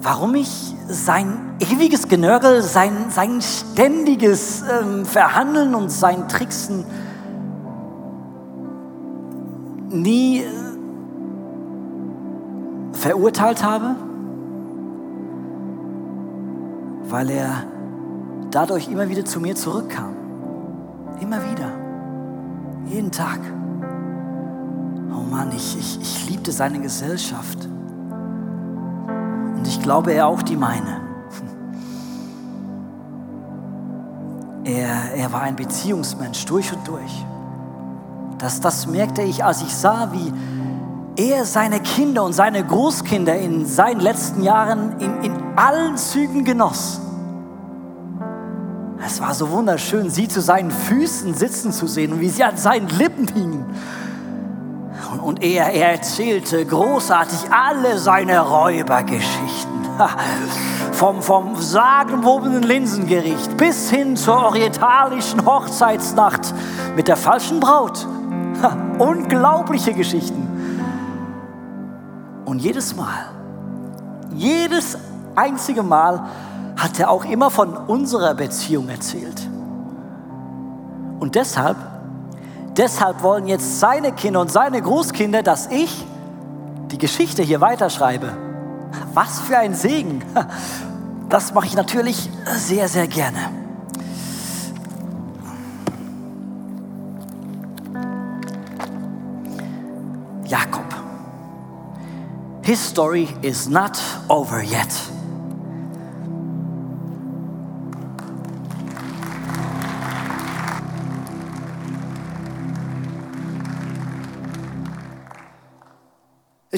warum 0.00 0.34
ich 0.34 0.74
sein 0.88 1.56
ewiges 1.60 2.08
Genörgel, 2.08 2.62
sein, 2.62 3.10
sein 3.10 3.40
ständiges 3.42 4.62
ähm, 4.62 5.04
Verhandeln 5.04 5.74
und 5.74 5.90
sein 5.90 6.28
Tricksen 6.28 6.84
nie 9.88 10.44
verurteilt 12.92 13.64
habe, 13.64 13.96
weil 17.08 17.30
er 17.30 17.64
dadurch 18.50 18.88
immer 18.88 19.08
wieder 19.08 19.24
zu 19.24 19.40
mir 19.40 19.54
zurückkam. 19.56 20.19
Immer 21.20 21.42
wieder. 21.50 21.70
Jeden 22.86 23.10
Tag. 23.10 23.38
Oh 25.10 25.22
Mann, 25.30 25.52
ich, 25.54 25.78
ich, 25.78 26.00
ich 26.00 26.30
liebte 26.30 26.50
seine 26.52 26.80
Gesellschaft. 26.80 27.68
Und 29.56 29.66
ich 29.66 29.82
glaube, 29.82 30.12
er 30.12 30.26
auch 30.26 30.42
die 30.42 30.56
meine. 30.56 31.00
Er, 34.62 35.14
er 35.16 35.32
war 35.32 35.40
ein 35.40 35.56
Beziehungsmensch 35.56 36.44
durch 36.44 36.72
und 36.72 36.86
durch. 36.86 37.24
Das, 38.38 38.60
das 38.60 38.86
merkte 38.86 39.22
ich, 39.22 39.42
als 39.42 39.62
ich 39.62 39.74
sah, 39.74 40.12
wie, 40.12 40.32
er 41.20 41.44
seine 41.44 41.80
Kinder 41.80 42.24
und 42.24 42.32
seine 42.32 42.64
Großkinder 42.64 43.36
in 43.36 43.66
seinen 43.66 44.00
letzten 44.00 44.42
Jahren 44.42 44.98
in, 45.00 45.22
in 45.22 45.32
allen 45.56 45.96
Zügen 45.96 46.44
genoss. 46.44 47.00
Es 49.10 49.20
war 49.20 49.34
so 49.34 49.50
wunderschön, 49.50 50.08
sie 50.08 50.28
zu 50.28 50.40
seinen 50.40 50.70
Füßen 50.70 51.34
sitzen 51.34 51.72
zu 51.72 51.88
sehen 51.88 52.12
und 52.12 52.20
wie 52.20 52.28
sie 52.28 52.44
an 52.44 52.56
seinen 52.56 52.88
Lippen 52.90 53.26
hingen. 53.26 53.64
Und, 55.24 55.42
er, 55.42 55.72
er 55.72 55.94
erzählte 55.94 56.64
großartig 56.64 57.50
alle 57.50 57.98
seine 57.98 58.38
Räubergeschichten. 58.38 59.80
Vom, 60.92 61.22
vom 61.22 61.56
sagenwobenen 61.56 62.62
Linsengericht 62.62 63.56
bis 63.56 63.90
hin 63.90 64.16
zur 64.16 64.36
orientalischen 64.44 65.44
Hochzeitsnacht 65.44 66.54
mit 66.94 67.08
der 67.08 67.16
falschen 67.16 67.58
Braut. 67.58 68.06
Unglaubliche 68.98 69.92
Geschichten. 69.92 70.48
Und 72.44 72.60
jedes 72.60 72.94
Mal, 72.94 73.26
jedes 74.34 74.96
einzige 75.34 75.82
Mal 75.82 76.28
hat 76.80 76.98
er 76.98 77.10
auch 77.10 77.26
immer 77.26 77.50
von 77.50 77.76
unserer 77.76 78.32
Beziehung 78.32 78.88
erzählt. 78.88 79.48
Und 81.20 81.34
deshalb, 81.34 81.76
deshalb 82.74 83.22
wollen 83.22 83.46
jetzt 83.46 83.80
seine 83.80 84.12
Kinder 84.12 84.40
und 84.40 84.50
seine 84.50 84.80
Großkinder, 84.80 85.42
dass 85.42 85.66
ich 85.66 86.06
die 86.90 86.96
Geschichte 86.96 87.42
hier 87.42 87.60
weiterschreibe. 87.60 88.32
Was 89.12 89.40
für 89.40 89.58
ein 89.58 89.74
Segen. 89.74 90.24
Das 91.28 91.54
mache 91.54 91.66
ich 91.66 91.76
natürlich 91.76 92.28
sehr, 92.56 92.88
sehr 92.88 93.06
gerne. 93.06 93.38
Jakob. 100.44 100.82
His 102.62 102.84
story 102.84 103.28
is 103.42 103.68
not 103.68 103.96
over 104.28 104.60
yet. 104.60 104.88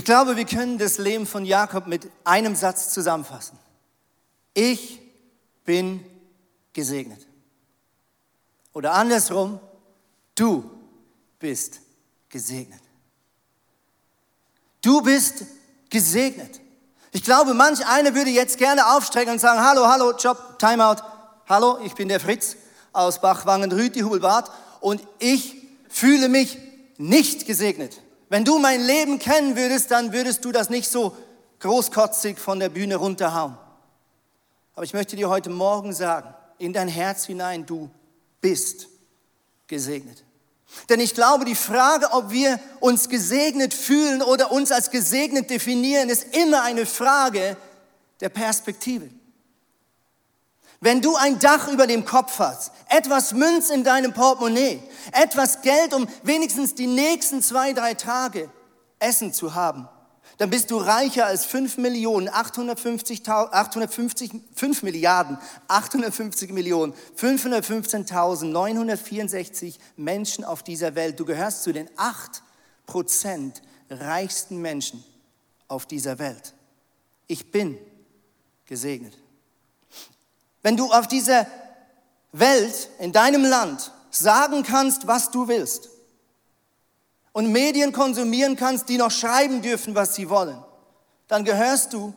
Ich 0.02 0.06
glaube, 0.06 0.36
wir 0.36 0.46
können 0.46 0.78
das 0.78 0.98
Leben 0.98 1.28
von 1.28 1.44
Jakob 1.44 1.86
mit 1.86 2.10
einem 2.24 2.56
Satz 2.56 2.92
zusammenfassen. 2.92 3.56
Ich 4.52 5.00
bin 5.64 6.04
gesegnet. 6.72 7.24
Oder 8.72 8.94
andersrum, 8.94 9.60
du 10.34 10.68
bist 11.38 11.82
gesegnet. 12.28 12.80
Du 14.80 15.02
bist 15.02 15.44
gesegnet. 15.88 16.60
Ich 17.12 17.22
glaube, 17.22 17.54
manch 17.54 17.86
einer 17.86 18.16
würde 18.16 18.30
jetzt 18.30 18.58
gerne 18.58 18.96
aufstrecken 18.96 19.34
und 19.34 19.38
sagen, 19.38 19.60
hallo, 19.60 19.86
hallo, 19.86 20.16
Job, 20.18 20.58
Timeout. 20.58 20.96
Hallo, 21.48 21.78
ich 21.84 21.94
bin 21.94 22.08
der 22.08 22.18
Fritz 22.18 22.56
aus 22.92 23.20
Bachwangen, 23.20 23.70
Rüti, 23.70 24.00
Hubelbad 24.00 24.50
und 24.80 25.00
ich 25.20 25.62
fühle 25.88 26.28
mich 26.28 26.58
nicht 26.98 27.46
gesegnet. 27.46 28.02
Wenn 28.32 28.46
du 28.46 28.58
mein 28.58 28.80
Leben 28.80 29.18
kennen 29.18 29.56
würdest, 29.56 29.90
dann 29.90 30.14
würdest 30.14 30.42
du 30.46 30.52
das 30.52 30.70
nicht 30.70 30.90
so 30.90 31.14
großkotzig 31.58 32.38
von 32.38 32.60
der 32.60 32.70
Bühne 32.70 32.96
runterhauen. 32.96 33.58
Aber 34.74 34.84
ich 34.84 34.94
möchte 34.94 35.16
dir 35.16 35.28
heute 35.28 35.50
Morgen 35.50 35.92
sagen, 35.92 36.32
in 36.56 36.72
dein 36.72 36.88
Herz 36.88 37.26
hinein, 37.26 37.66
du 37.66 37.90
bist 38.40 38.88
gesegnet. 39.66 40.24
Denn 40.88 40.98
ich 40.98 41.12
glaube, 41.12 41.44
die 41.44 41.54
Frage, 41.54 42.10
ob 42.12 42.30
wir 42.30 42.58
uns 42.80 43.10
gesegnet 43.10 43.74
fühlen 43.74 44.22
oder 44.22 44.50
uns 44.50 44.72
als 44.72 44.90
gesegnet 44.90 45.50
definieren, 45.50 46.08
ist 46.08 46.34
immer 46.34 46.62
eine 46.62 46.86
Frage 46.86 47.58
der 48.22 48.30
Perspektive. 48.30 49.10
Wenn 50.82 51.00
du 51.00 51.14
ein 51.14 51.38
Dach 51.38 51.68
über 51.68 51.86
dem 51.86 52.04
Kopf 52.04 52.40
hast, 52.40 52.72
etwas 52.88 53.32
Münz 53.34 53.70
in 53.70 53.84
deinem 53.84 54.12
Portemonnaie, 54.12 54.82
etwas 55.12 55.62
Geld, 55.62 55.94
um 55.94 56.08
wenigstens 56.24 56.74
die 56.74 56.88
nächsten 56.88 57.40
zwei, 57.40 57.72
drei 57.72 57.94
Tage 57.94 58.50
Essen 58.98 59.32
zu 59.32 59.54
haben, 59.54 59.88
dann 60.38 60.50
bist 60.50 60.72
du 60.72 60.78
reicher 60.78 61.26
als 61.26 61.46
5 61.46 61.78
Millionen 61.78 62.28
850, 62.28 63.22
850 63.28 64.32
5 64.56 64.82
Milliarden 64.82 65.38
850 65.68 66.50
Millionen 66.50 66.94
515.964 67.16 69.76
Menschen 69.96 70.42
auf 70.42 70.64
dieser 70.64 70.96
Welt. 70.96 71.20
Du 71.20 71.24
gehörst 71.24 71.62
zu 71.62 71.72
den 71.72 71.88
8 71.96 72.42
Prozent 72.86 73.62
reichsten 73.88 74.60
Menschen 74.60 75.04
auf 75.68 75.86
dieser 75.86 76.18
Welt. 76.18 76.54
Ich 77.28 77.52
bin 77.52 77.78
gesegnet. 78.66 79.21
Wenn 80.62 80.76
du 80.76 80.90
auf 80.90 81.08
dieser 81.08 81.46
Welt, 82.32 82.88
in 82.98 83.12
deinem 83.12 83.44
Land 83.44 83.92
sagen 84.10 84.62
kannst, 84.62 85.06
was 85.06 85.30
du 85.30 85.48
willst, 85.48 85.90
und 87.32 87.50
Medien 87.50 87.92
konsumieren 87.92 88.56
kannst, 88.56 88.88
die 88.88 88.98
noch 88.98 89.10
schreiben 89.10 89.62
dürfen, 89.62 89.94
was 89.94 90.14
sie 90.14 90.28
wollen, 90.28 90.62
dann 91.28 91.44
gehörst 91.44 91.92
du 91.94 92.14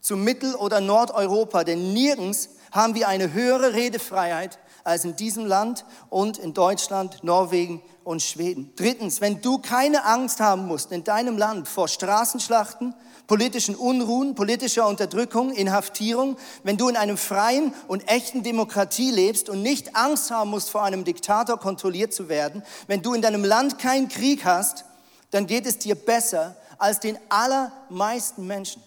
zu 0.00 0.16
Mittel- 0.16 0.54
oder 0.54 0.80
Nordeuropa, 0.80 1.64
denn 1.64 1.92
nirgends 1.92 2.50
haben 2.70 2.94
wir 2.94 3.08
eine 3.08 3.32
höhere 3.32 3.72
Redefreiheit 3.72 4.58
als 4.84 5.04
in 5.04 5.16
diesem 5.16 5.46
Land 5.46 5.84
und 6.10 6.38
in 6.38 6.54
Deutschland, 6.54 7.22
Norwegen 7.22 7.82
und 8.04 8.22
Schweden. 8.22 8.72
Drittens, 8.76 9.20
wenn 9.20 9.40
du 9.42 9.58
keine 9.58 10.04
Angst 10.04 10.40
haben 10.40 10.66
musst 10.66 10.92
in 10.92 11.04
deinem 11.04 11.36
Land 11.36 11.68
vor 11.68 11.88
Straßenschlachten, 11.88 12.94
politischen 13.26 13.76
Unruhen, 13.76 14.34
politischer 14.34 14.88
Unterdrückung, 14.88 15.52
Inhaftierung, 15.52 16.36
wenn 16.64 16.78
du 16.78 16.88
in 16.88 16.96
einem 16.96 17.18
freien 17.18 17.74
und 17.86 18.08
echten 18.08 18.42
Demokratie 18.42 19.10
lebst 19.10 19.48
und 19.48 19.62
nicht 19.62 19.94
Angst 19.94 20.30
haben 20.30 20.50
musst, 20.50 20.70
vor 20.70 20.82
einem 20.82 21.04
Diktator 21.04 21.58
kontrolliert 21.58 22.14
zu 22.14 22.28
werden, 22.28 22.62
wenn 22.86 23.02
du 23.02 23.14
in 23.14 23.22
deinem 23.22 23.44
Land 23.44 23.78
keinen 23.78 24.08
Krieg 24.08 24.44
hast, 24.44 24.86
dann 25.30 25.46
geht 25.46 25.66
es 25.66 25.78
dir 25.78 25.94
besser 25.94 26.56
als 26.78 27.00
den 27.00 27.18
allermeisten 27.28 28.46
Menschen 28.46 28.82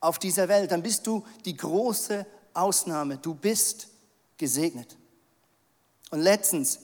auf 0.00 0.18
dieser 0.18 0.48
Welt. 0.48 0.72
Dann 0.72 0.82
bist 0.82 1.06
du 1.06 1.24
die 1.44 1.56
große 1.56 2.24
Ausnahme. 2.54 3.18
Du 3.18 3.34
bist 3.34 3.88
gesegnet. 4.36 4.97
Und 6.10 6.20
letztens, 6.20 6.80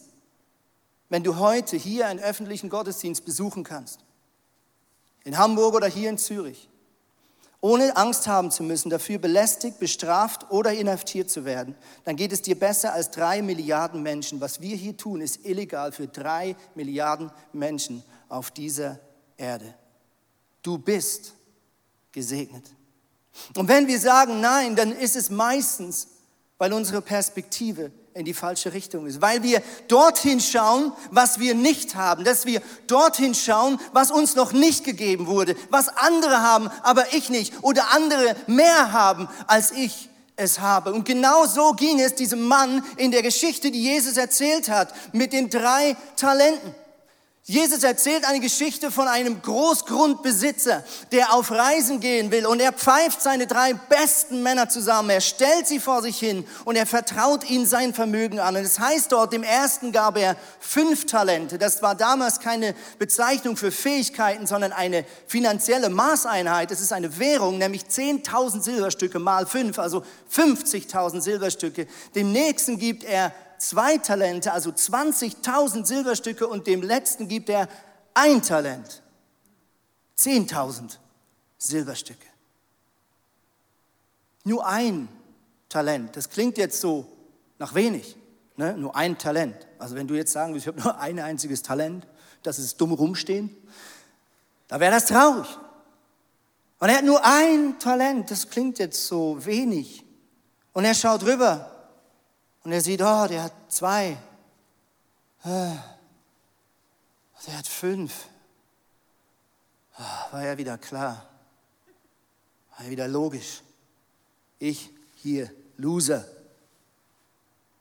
wenn 1.09 1.25
du 1.25 1.37
heute 1.37 1.77
hier 1.77 2.07
einen 2.07 2.21
öffentlichen 2.21 2.69
Gottesdienst 2.69 3.25
besuchen 3.25 3.65
kannst, 3.65 4.01
in 5.25 5.39
Hamburg 5.39 5.75
oder 5.75 5.87
hier 5.87 6.11
in 6.11 6.19
Zürich, 6.19 6.69
ohne 7.61 7.97
Angst 7.97 8.27
haben 8.27 8.51
zu 8.51 8.63
müssen, 8.63 8.91
dafür 8.91 9.19
belästigt, 9.19 9.79
bestraft 9.79 10.51
oder 10.51 10.75
inhaftiert 10.75 11.31
zu 11.31 11.47
werden, 11.47 11.75
dann 12.05 12.15
geht 12.15 12.31
es 12.31 12.43
dir 12.43 12.59
besser 12.59 12.93
als 12.93 13.11
drei 13.11 13.41
Milliarden 13.41 14.03
Menschen. 14.03 14.43
Was 14.43 14.61
wir 14.61 14.77
hier 14.77 14.99
tun, 14.99 15.23
ist 15.23 15.47
illegal 15.47 15.91
für 15.91 16.07
drei 16.07 16.57
Milliarden 16.75 17.31
Menschen 17.55 18.03
auf 18.29 18.51
dieser 18.51 18.99
Erde. 19.39 19.75
Du 20.63 20.77
bist 20.77 21.33
gesegnet. 22.13 22.71
Und 23.57 23.69
wenn 23.69 23.87
wir 23.87 23.99
sagen 23.99 24.43
Nein, 24.43 24.77
dann 24.77 24.93
ist 24.93 25.17
es 25.17 25.31
meistens, 25.31 26.09
weil 26.59 26.73
unsere 26.75 27.01
Perspektive 27.01 27.91
in 28.15 28.25
die 28.25 28.35
falsche 28.35 28.73
Richtung 28.73 29.07
ist, 29.07 29.21
weil 29.21 29.43
wir 29.43 29.61
dorthin 29.89 30.41
schauen, 30.41 30.93
was 31.11 31.41
wir 31.41 31.55
nicht 31.55 31.97
haben, 31.97 32.25
dass 32.25 32.47
wir 32.47 32.63
dorthin 32.87 33.35
schauen, 33.35 33.81
was 33.93 34.13
uns 34.13 34.37
noch 34.37 34.53
nicht 34.53 34.85
gegeben 34.85 35.27
wurde, 35.27 35.57
was 35.71 35.89
andere 35.89 36.41
haben, 36.41 36.71
aber 36.83 37.13
ich 37.13 37.29
nicht 37.29 37.53
oder 37.63 37.93
andere 37.93 38.37
mehr 38.47 38.93
haben, 38.93 39.29
als 39.49 39.73
ich 39.73 40.09
es 40.37 40.61
habe. 40.61 40.93
Und 40.93 41.05
genau 41.05 41.47
so 41.47 41.73
ging 41.73 41.99
es 42.01 42.15
diesem 42.15 42.47
Mann 42.47 42.85
in 42.97 43.11
der 43.11 43.23
Geschichte, 43.23 43.73
die 43.73 43.83
Jesus 43.83 44.17
erzählt 44.17 44.69
hat, 44.69 44.95
mit 45.13 45.33
den 45.33 45.51
drei 45.51 45.97
Talenten. 46.17 46.75
Jesus 47.47 47.83
erzählt 47.83 48.25
eine 48.25 48.41
Geschichte 48.41 48.91
von 48.91 49.07
einem 49.07 49.43
Großgrundbesitzer, 49.43 50.83
der 51.13 51.35
auf 51.35 51.51
Reisen 51.51 52.01
gehen 52.01 52.31
will 52.31 52.47
und 52.47 52.59
er 52.59 52.73
pfeift 52.73 53.21
seine 53.21 53.47
drei 53.47 53.75
besten 53.75 54.43
Männer 54.43 54.71
zusammen. 54.71 55.11
Er 55.11 55.21
stellt 55.21 55.67
sie 55.67 55.79
vor 55.79 56.01
sich 56.01 56.19
hin 56.19 56.47
und 56.65 56.77
er 56.77 56.87
vertraut 56.87 57.45
ihnen 57.51 57.67
sein 57.67 57.93
Vermögen 57.93 58.41
an. 58.41 58.57
Und 58.57 58.63
es 58.63 58.79
heißt 58.79 59.13
dort, 59.13 59.35
dem 59.35 59.43
ersten 59.43 59.93
gab 59.93 60.17
er 60.17 60.37
fünf 60.59 61.05
Talente. 61.05 61.59
Das 61.59 61.83
war 61.83 61.95
damals 61.95 62.41
keine 62.41 62.75
Bezeichnung 62.99 63.59
für 63.59 63.71
Fähigkeiten, 63.71 64.47
sondern 64.47 64.73
eine 64.73 65.05
finanzielle 65.27 65.91
Maßeinheit. 65.91 66.71
Es 66.71 66.81
ist 66.81 66.95
eine 66.95 67.19
Währung, 67.19 67.59
nämlich 67.59 67.83
10.000 67.83 68.63
Silberstücke 68.63 69.19
mal 69.19 69.45
fünf, 69.45 69.79
also 69.79 70.03
50.000 70.35 71.21
Silberstücke. 71.21 71.89
Dem 72.15 72.33
nächsten 72.33 72.79
gibt 72.79 73.05
er 73.05 73.35
zwei 73.69 73.99
Talente, 73.99 74.53
also 74.53 74.71
20.000 74.71 75.85
Silberstücke 75.85 76.47
und 76.47 76.67
dem 76.67 76.83
letzten 76.83 77.29
gibt 77.29 77.49
er 77.49 77.69
ein 78.15 78.43
Talent. 78.43 79.03
10.000 80.19 80.99
Silberstücke. 81.59 82.27
Nur 84.45 84.67
ein 84.67 85.09
Talent. 85.69 86.15
Das 86.17 86.31
klingt 86.31 86.59
jetzt 86.59 86.81
so 86.81 87.07
nach 87.59 87.75
wenig. 87.75 88.17
Ne? 88.57 88.77
Nur 88.77 88.95
ein 88.95 89.19
Talent. 89.19 89.67
Also 89.79 89.95
wenn 89.97 90.07
du 90.07 90.15
jetzt 90.15 90.33
sagen 90.33 90.53
würdest, 90.53 90.67
ich 90.67 90.73
habe 90.73 90.81
nur 90.81 91.01
ein 91.01 91.19
einziges 91.19 91.63
Talent, 91.63 92.07
das 92.43 92.59
ist 92.59 92.81
dumm 92.81 92.93
rumstehen, 92.93 93.51
da 94.69 94.79
wäre 94.79 94.93
das 94.93 95.07
traurig. 95.07 95.49
Und 96.79 96.89
er 96.89 96.99
hat 96.99 97.05
nur 97.05 97.25
ein 97.25 97.79
Talent, 97.79 98.31
das 98.31 98.49
klingt 98.51 98.79
jetzt 98.79 99.07
so 99.07 99.45
wenig. 99.45 100.05
Und 100.73 100.85
er 100.85 100.95
schaut 100.95 101.25
rüber 101.25 101.74
und 102.65 102.73
er 102.73 102.81
sieht, 102.81 103.03
oh, 103.03 103.27
der 103.27 103.45
hat 103.45 103.53
zwei. 103.69 104.17
Der 105.45 105.85
hat 107.59 107.69
fünf. 107.69 108.27
Ah, 109.97 110.33
war 110.33 110.45
ja 110.45 110.57
wieder 110.57 110.79
klar. 110.79 111.29
War 112.71 112.87
ja 112.87 112.91
wieder 112.91 113.07
logisch. 113.07 113.63
Ich 114.59 114.91
hier, 115.17 115.51
Loser. 115.77 116.25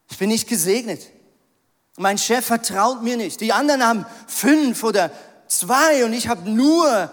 Ich 0.09 0.17
bin 0.17 0.29
nicht 0.29 0.47
gesegnet. 0.47 1.09
Mein 1.95 2.17
Chef 2.17 2.45
vertraut 2.45 3.01
mir 3.01 3.15
nicht. 3.15 3.39
Die 3.39 3.53
anderen 3.53 3.83
haben 3.83 4.05
fünf 4.27 4.83
oder 4.83 5.11
zwei 5.47 6.03
und 6.03 6.13
ich 6.13 6.27
habe 6.27 6.49
nur 6.49 7.09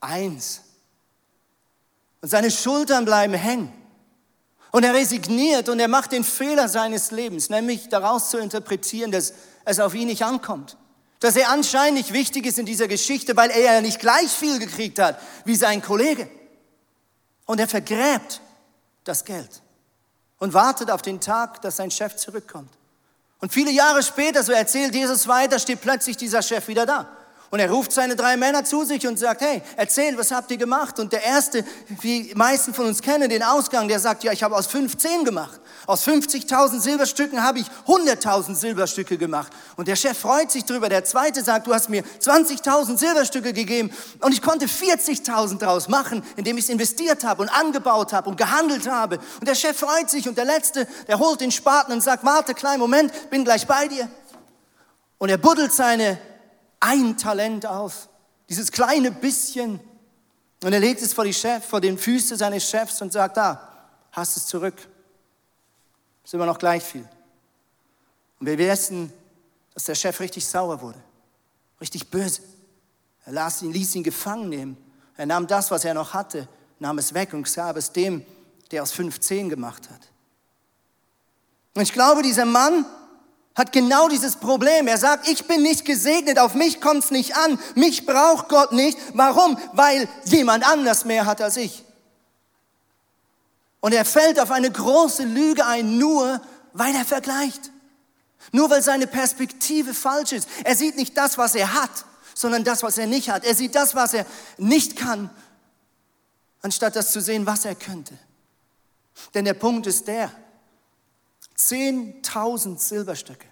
eins. 0.00 0.60
Und 2.20 2.28
seine 2.28 2.50
Schultern 2.50 3.06
bleiben 3.06 3.32
hängen. 3.32 3.79
Und 4.70 4.84
er 4.84 4.94
resigniert 4.94 5.68
und 5.68 5.80
er 5.80 5.88
macht 5.88 6.12
den 6.12 6.24
Fehler 6.24 6.68
seines 6.68 7.10
Lebens, 7.10 7.50
nämlich 7.50 7.88
daraus 7.88 8.30
zu 8.30 8.38
interpretieren, 8.38 9.10
dass 9.10 9.32
es 9.64 9.80
auf 9.80 9.94
ihn 9.94 10.06
nicht 10.08 10.24
ankommt. 10.24 10.76
Dass 11.18 11.36
er 11.36 11.50
anscheinend 11.50 11.98
nicht 11.98 12.12
wichtig 12.12 12.46
ist 12.46 12.58
in 12.58 12.66
dieser 12.66 12.88
Geschichte, 12.88 13.36
weil 13.36 13.50
er 13.50 13.74
ja 13.74 13.80
nicht 13.80 13.98
gleich 13.98 14.30
viel 14.30 14.58
gekriegt 14.58 14.98
hat 14.98 15.20
wie 15.44 15.56
sein 15.56 15.82
Kollege. 15.82 16.28
Und 17.46 17.58
er 17.58 17.68
vergräbt 17.68 18.40
das 19.04 19.24
Geld 19.24 19.60
und 20.38 20.54
wartet 20.54 20.90
auf 20.90 21.02
den 21.02 21.20
Tag, 21.20 21.60
dass 21.62 21.76
sein 21.76 21.90
Chef 21.90 22.16
zurückkommt. 22.16 22.70
Und 23.40 23.52
viele 23.52 23.70
Jahre 23.70 24.02
später, 24.02 24.42
so 24.42 24.52
erzählt 24.52 24.94
Jesus 24.94 25.26
weiter, 25.26 25.58
steht 25.58 25.80
plötzlich 25.80 26.16
dieser 26.16 26.42
Chef 26.42 26.68
wieder 26.68 26.86
da. 26.86 27.08
Und 27.50 27.58
er 27.58 27.68
ruft 27.68 27.90
seine 27.90 28.14
drei 28.14 28.36
Männer 28.36 28.64
zu 28.64 28.84
sich 28.84 29.08
und 29.08 29.18
sagt, 29.18 29.40
hey, 29.40 29.60
erzähl, 29.74 30.16
was 30.16 30.30
habt 30.30 30.52
ihr 30.52 30.56
gemacht? 30.56 31.00
Und 31.00 31.12
der 31.12 31.24
erste, 31.24 31.64
wie 32.00 32.28
die 32.28 32.34
meisten 32.36 32.72
von 32.72 32.86
uns 32.86 33.02
kennen, 33.02 33.28
den 33.28 33.42
Ausgang, 33.42 33.88
der 33.88 33.98
sagt, 33.98 34.22
ja, 34.22 34.30
ich 34.30 34.44
habe 34.44 34.54
aus 34.54 34.68
15 34.68 35.24
gemacht. 35.24 35.58
Aus 35.84 36.06
50.000 36.06 36.78
Silberstücken 36.78 37.42
habe 37.42 37.58
ich 37.58 37.66
100.000 37.88 38.54
Silberstücke 38.54 39.18
gemacht. 39.18 39.52
Und 39.74 39.88
der 39.88 39.96
Chef 39.96 40.16
freut 40.16 40.52
sich 40.52 40.64
drüber. 40.64 40.88
Der 40.88 41.04
zweite 41.04 41.42
sagt, 41.42 41.66
du 41.66 41.74
hast 41.74 41.88
mir 41.88 42.04
20.000 42.20 42.96
Silberstücke 42.96 43.52
gegeben 43.52 43.90
und 44.20 44.32
ich 44.32 44.42
konnte 44.42 44.66
40.000 44.66 45.58
draus 45.58 45.88
machen, 45.88 46.22
indem 46.36 46.56
ich 46.56 46.64
es 46.64 46.70
investiert 46.70 47.24
habe 47.24 47.42
und 47.42 47.48
angebaut 47.48 48.12
habe 48.12 48.30
und 48.30 48.36
gehandelt 48.36 48.88
habe. 48.88 49.18
Und 49.40 49.48
der 49.48 49.56
Chef 49.56 49.76
freut 49.76 50.08
sich 50.08 50.28
und 50.28 50.38
der 50.38 50.44
letzte, 50.44 50.86
der 51.08 51.18
holt 51.18 51.40
den 51.40 51.50
Spaten 51.50 51.92
und 51.92 52.00
sagt, 52.00 52.24
warte, 52.24 52.54
kleinen 52.54 52.78
Moment, 52.78 53.12
bin 53.28 53.42
gleich 53.42 53.66
bei 53.66 53.88
dir. 53.88 54.08
Und 55.18 55.30
er 55.30 55.38
buddelt 55.38 55.72
seine 55.72 56.16
ein 56.80 57.16
Talent 57.16 57.66
auf, 57.66 58.08
dieses 58.48 58.72
kleine 58.72 59.12
bisschen. 59.12 59.80
Und 60.62 60.72
er 60.72 60.80
legt 60.80 61.00
es 61.02 61.12
vor, 61.12 61.24
die 61.24 61.34
Chef, 61.34 61.64
vor 61.64 61.80
den 61.80 61.98
Füße 61.98 62.36
seines 62.36 62.68
Chefs 62.68 63.00
und 63.00 63.12
sagt, 63.12 63.36
da, 63.36 63.88
hast 64.12 64.36
es 64.36 64.46
zurück. 64.46 64.74
Ist 66.24 66.34
immer 66.34 66.46
noch 66.46 66.58
gleich 66.58 66.82
viel. 66.82 67.08
Und 68.38 68.46
wir 68.46 68.58
wissen, 68.58 69.12
dass 69.74 69.84
der 69.84 69.94
Chef 69.94 70.18
richtig 70.20 70.46
sauer 70.46 70.80
wurde, 70.80 70.98
richtig 71.80 72.10
böse. 72.10 72.42
Er 73.24 73.32
ließ 73.32 73.62
ihn, 73.62 73.72
ließ 73.72 73.94
ihn 73.96 74.02
gefangen 74.02 74.48
nehmen. 74.48 74.76
Er 75.16 75.26
nahm 75.26 75.46
das, 75.46 75.70
was 75.70 75.84
er 75.84 75.94
noch 75.94 76.14
hatte, 76.14 76.48
nahm 76.78 76.98
es 76.98 77.14
weg 77.14 77.34
und 77.34 77.52
gab 77.54 77.76
es 77.76 77.92
dem, 77.92 78.24
der 78.70 78.82
aus 78.82 78.92
15 78.92 79.48
gemacht 79.48 79.90
hat. 79.90 80.00
Und 81.74 81.82
ich 81.82 81.92
glaube, 81.92 82.22
dieser 82.22 82.46
Mann 82.46 82.84
hat 83.54 83.72
genau 83.72 84.08
dieses 84.08 84.36
Problem. 84.36 84.86
Er 84.86 84.98
sagt, 84.98 85.28
ich 85.28 85.46
bin 85.46 85.62
nicht 85.62 85.84
gesegnet, 85.84 86.38
auf 86.38 86.54
mich 86.54 86.80
kommt 86.80 87.04
es 87.04 87.10
nicht 87.10 87.36
an, 87.36 87.58
mich 87.74 88.06
braucht 88.06 88.48
Gott 88.48 88.72
nicht. 88.72 88.98
Warum? 89.14 89.58
Weil 89.72 90.08
jemand 90.24 90.66
anders 90.66 91.04
mehr 91.04 91.26
hat 91.26 91.40
als 91.40 91.56
ich. 91.56 91.84
Und 93.80 93.92
er 93.92 94.04
fällt 94.04 94.38
auf 94.38 94.50
eine 94.50 94.70
große 94.70 95.24
Lüge 95.24 95.66
ein, 95.66 95.98
nur 95.98 96.40
weil 96.72 96.94
er 96.94 97.04
vergleicht. 97.04 97.70
Nur 98.52 98.70
weil 98.70 98.82
seine 98.82 99.06
Perspektive 99.06 99.94
falsch 99.94 100.32
ist. 100.32 100.48
Er 100.64 100.76
sieht 100.76 100.96
nicht 100.96 101.16
das, 101.16 101.38
was 101.38 101.54
er 101.54 101.74
hat, 101.74 102.04
sondern 102.34 102.64
das, 102.64 102.82
was 102.82 102.98
er 102.98 103.06
nicht 103.06 103.30
hat. 103.30 103.44
Er 103.44 103.54
sieht 103.54 103.74
das, 103.74 103.94
was 103.94 104.14
er 104.14 104.26
nicht 104.58 104.96
kann, 104.96 105.30
anstatt 106.62 106.96
das 106.96 107.12
zu 107.12 107.20
sehen, 107.20 107.46
was 107.46 107.64
er 107.64 107.74
könnte. 107.74 108.16
Denn 109.34 109.44
der 109.44 109.54
Punkt 109.54 109.86
ist 109.86 110.08
der, 110.08 110.30
10.000 111.68 112.78
Silberstücke. 112.78 113.46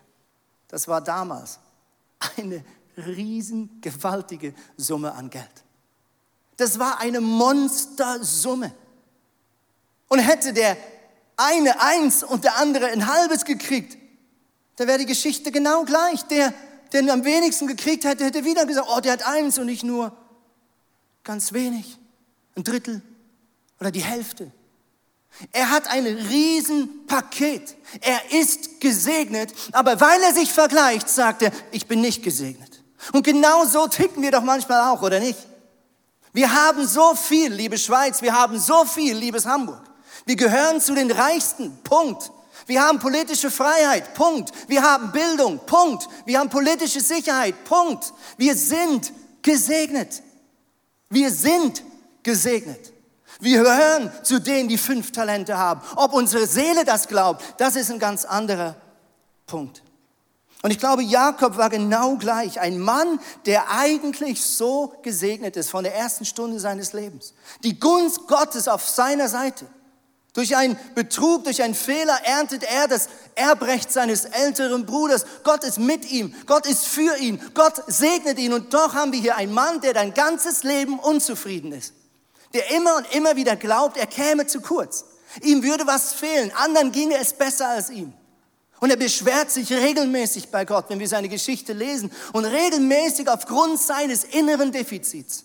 Das 0.68 0.88
war 0.88 1.00
damals 1.00 1.58
eine 2.36 2.64
riesengewaltige 2.96 4.54
Summe 4.76 5.12
an 5.12 5.30
Geld. 5.30 5.64
Das 6.56 6.78
war 6.78 7.00
eine 7.00 7.20
Monstersumme. 7.20 8.72
Und 10.08 10.18
hätte 10.18 10.52
der 10.52 10.76
eine 11.36 11.80
eins 11.80 12.24
und 12.24 12.44
der 12.44 12.56
andere 12.56 12.86
ein 12.86 13.06
halbes 13.06 13.44
gekriegt, 13.44 13.96
dann 14.76 14.88
wäre 14.88 14.98
die 14.98 15.06
Geschichte 15.06 15.52
genau 15.52 15.84
gleich. 15.84 16.22
Der, 16.24 16.52
der 16.92 17.12
am 17.12 17.24
wenigsten 17.24 17.66
gekriegt 17.66 18.04
hätte, 18.04 18.24
hätte 18.24 18.44
wieder 18.44 18.66
gesagt, 18.66 18.88
oh, 18.90 19.00
der 19.00 19.12
hat 19.12 19.26
eins 19.26 19.58
und 19.58 19.68
ich 19.68 19.84
nur 19.84 20.16
ganz 21.22 21.52
wenig, 21.52 21.98
ein 22.56 22.64
Drittel 22.64 23.02
oder 23.78 23.90
die 23.90 24.02
Hälfte. 24.02 24.50
Er 25.52 25.70
hat 25.70 25.88
ein 25.88 26.04
Riesenpaket. 26.04 27.76
Er 28.00 28.32
ist 28.32 28.80
gesegnet, 28.80 29.52
aber 29.72 30.00
weil 30.00 30.20
er 30.22 30.34
sich 30.34 30.52
vergleicht, 30.52 31.08
sagt 31.08 31.42
er, 31.42 31.52
ich 31.70 31.86
bin 31.86 32.00
nicht 32.00 32.22
gesegnet. 32.22 32.82
Und 33.12 33.22
genau 33.22 33.64
so 33.64 33.86
ticken 33.86 34.22
wir 34.22 34.30
doch 34.30 34.42
manchmal 34.42 34.92
auch, 34.92 35.02
oder 35.02 35.20
nicht? 35.20 35.38
Wir 36.32 36.52
haben 36.52 36.86
so 36.86 37.14
viel, 37.14 37.52
liebe 37.52 37.78
Schweiz, 37.78 38.20
wir 38.22 38.34
haben 38.34 38.58
so 38.58 38.84
viel, 38.84 39.16
liebes 39.16 39.46
Hamburg. 39.46 39.82
Wir 40.26 40.36
gehören 40.36 40.80
zu 40.80 40.94
den 40.94 41.10
Reichsten, 41.10 41.78
Punkt. 41.84 42.30
Wir 42.66 42.82
haben 42.82 42.98
politische 42.98 43.50
Freiheit, 43.50 44.12
Punkt. 44.14 44.52
Wir 44.68 44.82
haben 44.82 45.10
Bildung, 45.10 45.58
Punkt. 45.64 46.06
Wir 46.26 46.38
haben 46.38 46.50
politische 46.50 47.00
Sicherheit, 47.00 47.64
Punkt. 47.64 48.12
Wir 48.36 48.54
sind 48.54 49.12
gesegnet. 49.40 50.22
Wir 51.08 51.30
sind 51.30 51.82
gesegnet. 52.22 52.92
Wir 53.40 53.62
gehören 53.62 54.10
zu 54.22 54.40
denen, 54.40 54.68
die 54.68 54.78
fünf 54.78 55.12
Talente 55.12 55.56
haben. 55.56 55.80
Ob 55.96 56.12
unsere 56.12 56.46
Seele 56.46 56.84
das 56.84 57.06
glaubt, 57.06 57.42
das 57.58 57.76
ist 57.76 57.90
ein 57.90 57.98
ganz 57.98 58.24
anderer 58.24 58.74
Punkt. 59.46 59.82
Und 60.62 60.72
ich 60.72 60.78
glaube, 60.78 61.02
Jakob 61.04 61.56
war 61.56 61.70
genau 61.70 62.16
gleich. 62.16 62.58
Ein 62.60 62.80
Mann, 62.80 63.20
der 63.46 63.70
eigentlich 63.70 64.42
so 64.42 64.92
gesegnet 65.02 65.56
ist 65.56 65.70
von 65.70 65.84
der 65.84 65.94
ersten 65.94 66.24
Stunde 66.24 66.58
seines 66.58 66.92
Lebens. 66.92 67.32
Die 67.62 67.78
Gunst 67.78 68.26
Gottes 68.26 68.66
auf 68.66 68.88
seiner 68.88 69.28
Seite. 69.28 69.66
Durch 70.34 70.56
einen 70.56 70.78
Betrug, 70.94 71.44
durch 71.44 71.62
einen 71.62 71.74
Fehler 71.74 72.18
erntet 72.24 72.64
er 72.64 72.88
das 72.88 73.08
Erbrecht 73.34 73.92
seines 73.92 74.24
älteren 74.24 74.84
Bruders. 74.84 75.24
Gott 75.44 75.64
ist 75.64 75.78
mit 75.78 76.10
ihm, 76.10 76.34
Gott 76.46 76.66
ist 76.66 76.86
für 76.86 77.16
ihn, 77.16 77.40
Gott 77.54 77.82
segnet 77.86 78.38
ihn. 78.38 78.52
Und 78.52 78.74
doch 78.74 78.94
haben 78.94 79.12
wir 79.12 79.20
hier 79.20 79.36
einen 79.36 79.52
Mann, 79.52 79.80
der 79.80 79.94
dein 79.94 80.12
ganzes 80.12 80.64
Leben 80.64 80.98
unzufrieden 80.98 81.72
ist. 81.72 81.94
Der 82.54 82.70
immer 82.70 82.96
und 82.96 83.14
immer 83.14 83.36
wieder 83.36 83.56
glaubt, 83.56 83.96
er 83.96 84.06
käme 84.06 84.46
zu 84.46 84.60
kurz. 84.60 85.04
Ihm 85.42 85.62
würde 85.62 85.86
was 85.86 86.12
fehlen, 86.12 86.50
anderen 86.56 86.92
ginge 86.92 87.16
es 87.18 87.32
besser 87.32 87.68
als 87.68 87.90
ihm. 87.90 88.12
Und 88.80 88.90
er 88.90 88.96
beschwert 88.96 89.50
sich 89.50 89.72
regelmäßig 89.72 90.50
bei 90.50 90.64
Gott, 90.64 90.86
wenn 90.88 91.00
wir 91.00 91.08
seine 91.08 91.28
Geschichte 91.28 91.72
lesen. 91.72 92.10
Und 92.32 92.44
regelmäßig 92.44 93.28
aufgrund 93.28 93.80
seines 93.80 94.24
inneren 94.24 94.72
Defizits 94.72 95.44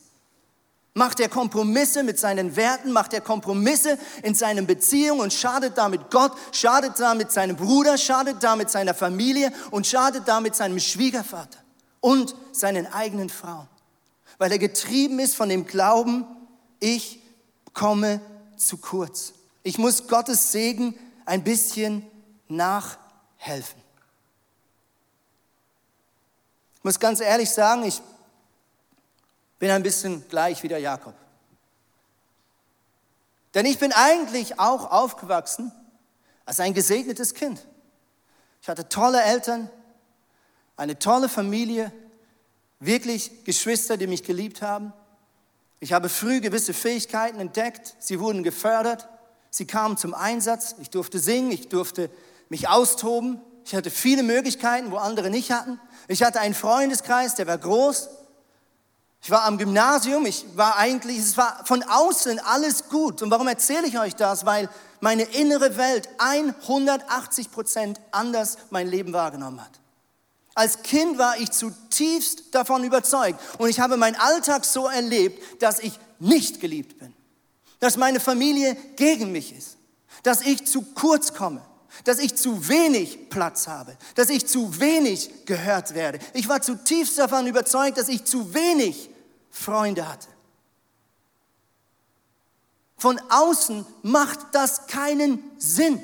macht 0.93 1.19
er 1.19 1.29
Kompromisse 1.29 2.03
mit 2.03 2.19
seinen 2.19 2.55
Werten, 2.55 2.91
macht 2.91 3.13
er 3.13 3.21
Kompromisse 3.21 3.97
in 4.21 4.35
seinen 4.35 4.67
Beziehungen 4.67 5.21
und 5.21 5.33
schadet 5.33 5.77
damit 5.77 6.11
Gott, 6.11 6.33
schadet 6.51 6.99
damit 6.99 7.31
seinem 7.31 7.55
Bruder, 7.55 7.97
schadet 7.97 8.43
damit 8.43 8.69
seiner 8.69 8.93
Familie 8.93 9.51
und 9.71 9.87
schadet 9.87 10.27
damit 10.27 10.55
seinem 10.55 10.79
Schwiegervater 10.79 11.57
und 11.99 12.35
seinen 12.51 12.85
eigenen 12.93 13.29
Frauen. 13.29 13.67
Weil 14.37 14.51
er 14.51 14.59
getrieben 14.59 15.19
ist 15.19 15.35
von 15.35 15.49
dem 15.49 15.65
Glauben, 15.65 16.25
ich 16.83 17.21
komme 17.73 18.19
zu 18.57 18.77
kurz. 18.77 19.33
Ich 19.63 19.77
muss 19.77 20.07
Gottes 20.07 20.51
Segen 20.51 20.99
ein 21.25 21.43
bisschen 21.43 22.05
nach 22.49 22.97
helfen. 23.37 23.81
Ich 26.75 26.83
muss 26.83 26.99
ganz 26.99 27.21
ehrlich 27.21 27.49
sagen, 27.49 27.83
ich 27.83 28.01
bin 29.59 29.71
ein 29.71 29.81
bisschen 29.81 30.27
gleich 30.27 30.61
wie 30.63 30.67
der 30.67 30.79
Jakob. 30.79 31.15
Denn 33.53 33.65
ich 33.65 33.79
bin 33.79 33.93
eigentlich 33.93 34.59
auch 34.59 34.91
aufgewachsen 34.91 35.71
als 36.43 36.59
ein 36.59 36.73
gesegnetes 36.73 37.33
Kind. 37.33 37.65
Ich 38.61 38.67
hatte 38.67 38.89
tolle 38.89 39.21
Eltern, 39.23 39.69
eine 40.75 40.99
tolle 40.99 41.29
Familie, 41.29 41.93
wirklich 42.81 43.45
Geschwister, 43.45 43.95
die 43.95 44.07
mich 44.07 44.23
geliebt 44.23 44.61
haben. 44.61 44.91
Ich 45.83 45.91
habe 45.91 46.07
früh 46.07 46.39
gewisse 46.39 46.73
Fähigkeiten 46.73 47.41
entdeckt, 47.41 47.95
sie 47.99 48.21
wurden 48.21 48.41
gefördert, 48.41 49.09
sie 49.49 49.67
kamen 49.67 49.97
zum 49.97 50.13
Einsatz, 50.13 50.75
ich 50.79 50.89
durfte 50.89 51.19
singen, 51.19 51.51
ich 51.51 51.67
durfte 51.67 52.09
mich 52.47 52.69
austoben. 52.69 53.41
Ich 53.65 53.75
hatte 53.75 53.89
viele 53.89 54.23
Möglichkeiten, 54.23 54.91
wo 54.91 54.95
andere 54.95 55.29
nicht 55.29 55.51
hatten. 55.51 55.81
Ich 56.07 56.23
hatte 56.23 56.39
einen 56.39 56.53
Freundeskreis, 56.53 57.35
der 57.35 57.47
war 57.47 57.57
groß. 57.57 58.07
Ich 59.21 59.29
war 59.29 59.43
am 59.43 59.57
Gymnasium, 59.57 60.25
ich 60.25 60.45
war 60.55 60.77
eigentlich, 60.77 61.17
es 61.17 61.35
war 61.35 61.65
von 61.65 61.83
außen 61.83 62.39
alles 62.39 62.87
gut. 62.87 63.21
Und 63.21 63.29
warum 63.29 63.49
erzähle 63.49 63.85
ich 63.85 63.99
euch 63.99 64.15
das? 64.15 64.45
Weil 64.45 64.69
meine 65.01 65.23
innere 65.23 65.75
Welt 65.75 66.07
180 66.17 67.51
Prozent 67.51 67.99
anders 68.11 68.57
mein 68.69 68.87
Leben 68.87 69.11
wahrgenommen 69.11 69.59
hat. 69.59 69.82
Als 70.55 70.83
Kind 70.83 71.17
war 71.17 71.37
ich 71.39 71.51
zutiefst 71.51 72.53
davon 72.53 72.83
überzeugt 72.83 73.39
und 73.57 73.69
ich 73.69 73.79
habe 73.79 73.97
meinen 73.97 74.15
Alltag 74.15 74.65
so 74.65 74.87
erlebt, 74.87 75.61
dass 75.61 75.79
ich 75.79 75.99
nicht 76.19 76.59
geliebt 76.59 76.99
bin, 76.99 77.13
dass 77.79 77.97
meine 77.97 78.19
Familie 78.19 78.75
gegen 78.95 79.31
mich 79.31 79.55
ist, 79.55 79.77
dass 80.21 80.41
ich 80.41 80.65
zu 80.65 80.83
kurz 80.93 81.33
komme, 81.33 81.61
dass 82.03 82.19
ich 82.19 82.35
zu 82.35 82.67
wenig 82.67 83.29
Platz 83.29 83.67
habe, 83.67 83.97
dass 84.15 84.29
ich 84.29 84.47
zu 84.47 84.79
wenig 84.79 85.45
gehört 85.45 85.95
werde. 85.95 86.19
Ich 86.33 86.47
war 86.47 86.61
zutiefst 86.61 87.17
davon 87.17 87.47
überzeugt, 87.47 87.97
dass 87.97 88.09
ich 88.09 88.23
zu 88.25 88.53
wenig 88.53 89.09
Freunde 89.49 90.07
hatte. 90.07 90.27
Von 92.97 93.19
außen 93.29 93.85
macht 94.03 94.39
das 94.53 94.87
keinen 94.87 95.43
Sinn. 95.57 96.01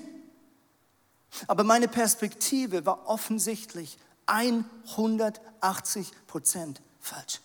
Aber 1.47 1.63
meine 1.63 1.87
Perspektive 1.87 2.85
war 2.85 3.07
offensichtlich 3.07 3.97
180 4.29 6.11
Prozent 6.27 6.81
falsch. 6.99 7.41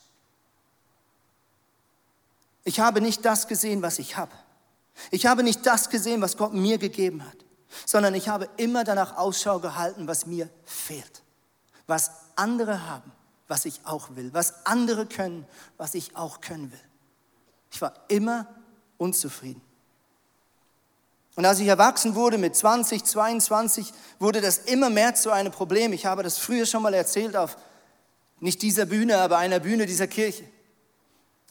Ich 2.65 2.81
habe 2.81 3.01
nicht 3.01 3.25
das 3.25 3.47
gesehen, 3.47 3.83
was 3.83 3.99
ich 3.99 4.17
habe. 4.17 4.33
Ich 5.11 5.27
habe 5.27 5.43
nicht 5.43 5.67
das 5.67 5.91
gesehen, 5.91 6.23
was 6.23 6.37
Gott 6.37 6.55
mir 6.55 6.79
gegeben 6.79 7.25
hat 7.25 7.45
sondern 7.85 8.15
ich 8.15 8.29
habe 8.29 8.49
immer 8.57 8.85
danach 8.85 9.17
Ausschau 9.17 9.59
gehalten, 9.61 10.07
was 10.07 10.27
mir 10.27 10.49
fehlt, 10.65 11.23
was 11.87 12.11
andere 12.37 12.89
haben, 12.89 13.13
was 13.49 13.65
ich 13.65 13.81
auch 13.85 14.15
will, 14.17 14.33
was 14.33 14.67
andere 14.67 15.07
können, 15.07 15.47
was 15.77 15.95
ich 15.95 16.17
auch 16.17 16.41
können 16.41 16.71
will. 16.73 16.81
Ich 17.71 17.81
war 17.81 17.95
immer 18.09 18.47
unzufrieden. 18.99 19.63
Und 21.37 21.45
als 21.45 21.59
ich 21.59 21.67
erwachsen 21.67 22.15
wurde 22.15 22.39
mit 22.39 22.55
20, 22.55 23.05
22, 23.05 23.93
wurde 24.19 24.41
das 24.41 24.59
immer 24.59 24.91
mehr 24.91 25.15
zu 25.15 25.31
einem 25.31 25.53
Problem. 25.53 25.93
Ich 25.93 26.07
habe 26.07 26.23
das 26.23 26.39
früher 26.39 26.67
schon 26.67 26.83
mal 26.83 26.95
erzählt 26.95 27.37
auf 27.37 27.57
nicht 28.41 28.63
dieser 28.63 28.87
Bühne, 28.87 29.19
aber 29.19 29.39
einer 29.39 29.61
Bühne 29.61 29.87
dieser 29.87 30.07
Kirche. 30.07 30.45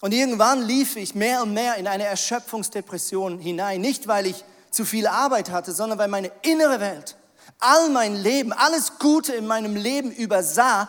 Und 0.00 0.12
irgendwann 0.12 0.62
lief 0.62 0.96
ich 0.96 1.14
mehr 1.14 1.42
und 1.42 1.52
mehr 1.52 1.76
in 1.76 1.86
eine 1.86 2.04
Erschöpfungsdepression 2.04 3.38
hinein. 3.38 3.80
Nicht, 3.80 4.06
weil 4.06 4.26
ich 4.26 4.44
zu 4.70 4.84
viel 4.84 5.06
Arbeit 5.06 5.50
hatte, 5.50 5.72
sondern 5.72 5.98
weil 5.98 6.08
meine 6.08 6.30
innere 6.42 6.80
Welt 6.80 7.16
all 7.58 7.88
mein 7.90 8.16
Leben, 8.16 8.52
alles 8.52 8.98
Gute 8.98 9.34
in 9.34 9.46
meinem 9.46 9.76
Leben 9.76 10.10
übersah, 10.10 10.88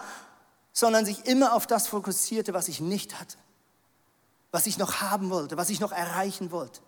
sondern 0.73 1.05
sich 1.05 1.25
immer 1.25 1.53
auf 1.53 1.67
das 1.67 1.87
fokussierte, 1.87 2.53
was 2.53 2.67
ich 2.67 2.81
nicht 2.81 3.19
hatte, 3.19 3.37
was 4.51 4.67
ich 4.67 4.77
noch 4.77 5.01
haben 5.01 5.29
wollte, 5.29 5.57
was 5.57 5.69
ich 5.69 5.79
noch 5.79 5.91
erreichen 5.91 6.51
wollte. 6.51 6.81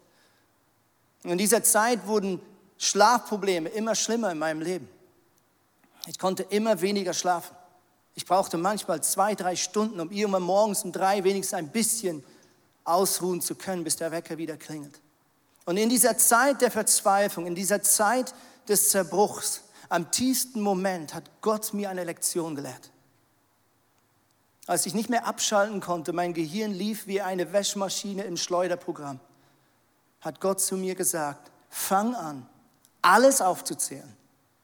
Und 1.28 1.34
in 1.34 1.38
dieser 1.40 1.62
Zeit 1.62 2.08
wurden 2.08 2.40
Schlafprobleme 2.78 3.68
immer 3.68 3.96
schlimmer 3.96 4.32
in 4.32 4.40
meinem 4.40 4.62
Leben. 4.62 4.88
Ich 6.06 6.18
konnte 6.18 6.44
immer 6.44 6.80
weniger 6.80 7.14
schlafen. 7.14 7.54
Ich 8.16 8.26
brauchte 8.26 8.58
manchmal 8.58 9.04
zwei, 9.04 9.36
drei 9.36 9.58
Stunden, 9.58 10.00
um 10.00 10.10
irgendwann 10.10 10.44
morgens 10.44 10.86
um 10.86 10.94
drei 10.94 11.26
wenigstens 11.26 11.58
ein 11.58 11.68
bisschen 11.68 12.24
ausruhen 12.86 13.42
zu 13.42 13.56
können, 13.56 13.84
bis 13.84 13.98
der 13.98 14.12
Wecker 14.12 14.38
wieder 14.38 14.56
klingelt. 14.56 15.02
Und 15.66 15.76
in 15.76 15.90
dieser 15.90 16.18
Zeit 16.18 16.62
der 16.62 16.72
Verzweiflung, 16.72 17.46
in 17.46 17.56
dieser 17.56 17.82
Zeit 17.82 18.34
des 18.70 18.88
Zerbruchs, 18.88 19.64
am 19.90 20.10
tiefsten 20.12 20.62
Moment 20.62 21.14
hat 21.14 21.30
Gott 21.42 21.74
mir 21.74 21.90
eine 21.90 22.06
Lektion 22.06 22.56
gelehrt. 22.56 22.90
Als 24.66 24.86
ich 24.86 24.94
nicht 24.94 25.10
mehr 25.10 25.28
abschalten 25.28 25.82
konnte, 25.82 26.14
mein 26.14 26.34
Gehirn 26.34 26.72
lief 26.72 27.06
wie 27.06 27.20
eine 27.20 27.52
Wäschmaschine 27.52 28.24
im 28.24 28.38
Schleuderprogramm, 28.38 29.20
hat 30.28 30.40
Gott 30.40 30.62
zu 30.62 30.78
mir 30.78 30.94
gesagt, 30.94 31.52
fang 31.70 32.16
an, 32.16 32.48
alles 33.02 33.42
aufzuzählen, 33.42 34.16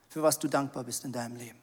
für 0.10 0.22
was 0.22 0.38
du 0.40 0.48
dankbar 0.48 0.84
bist 0.84 1.04
in 1.06 1.12
deinem 1.12 1.38
Leben. 1.38 1.60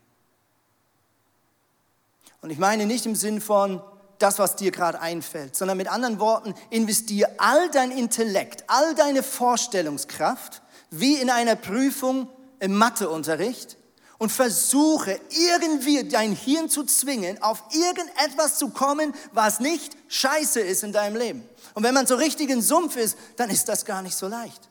Und 2.43 2.51
ich 2.51 2.59
meine 2.59 2.87
nicht 2.87 3.07
im 3.07 3.15
Sinn 3.15 3.41
von, 3.41 3.83
das, 4.19 4.39
was 4.39 4.57
dir 4.57 4.71
gerade 4.71 5.01
einfällt, 5.01 5.57
sondern 5.57 5.79
mit 5.79 5.89
anderen 5.89 6.21
Worten, 6.21 6.55
investiere 6.69 7.31
all 7.39 7.71
dein 7.71 7.91
Intellekt, 7.91 8.65
all 8.67 8.95
deine 8.95 9.23
Vorstellungskraft, 9.23 10.63
wie 10.91 11.15
in 11.15 11.31
einer 11.31 11.57
Prüfung 11.57 12.29
im 12.59 12.77
Matheunterricht 12.77 13.77
und 14.21 14.31
versuche 14.31 15.21
irgendwie 15.31 16.09
dein 16.09 16.37
Hirn 16.37 16.69
zu 16.69 16.85
zwingen, 16.85 17.43
auf 17.43 17.65
irgendetwas 17.73 18.59
zu 18.59 18.69
kommen, 18.69 19.13
was 19.33 19.59
nicht 19.59 19.97
scheiße 20.07 20.61
ist 20.61 20.85
in 20.85 20.93
deinem 20.93 21.17
Leben. 21.17 21.43
Und 21.75 21.83
wenn 21.83 21.95
man 21.95 22.07
so 22.07 22.15
richtig 22.15 22.49
in 22.51 22.63
Sumpf 22.63 22.95
ist, 22.95 23.19
dann 23.35 23.51
ist 23.51 23.69
das 23.69 23.85
gar 23.85 24.03
nicht 24.03 24.17
so 24.17 24.29
leicht. 24.29 24.69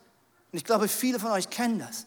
Und 0.50 0.56
ich 0.56 0.64
glaube, 0.64 0.88
viele 0.88 1.20
von 1.20 1.32
euch 1.32 1.50
kennen 1.50 1.78
das. 1.78 2.06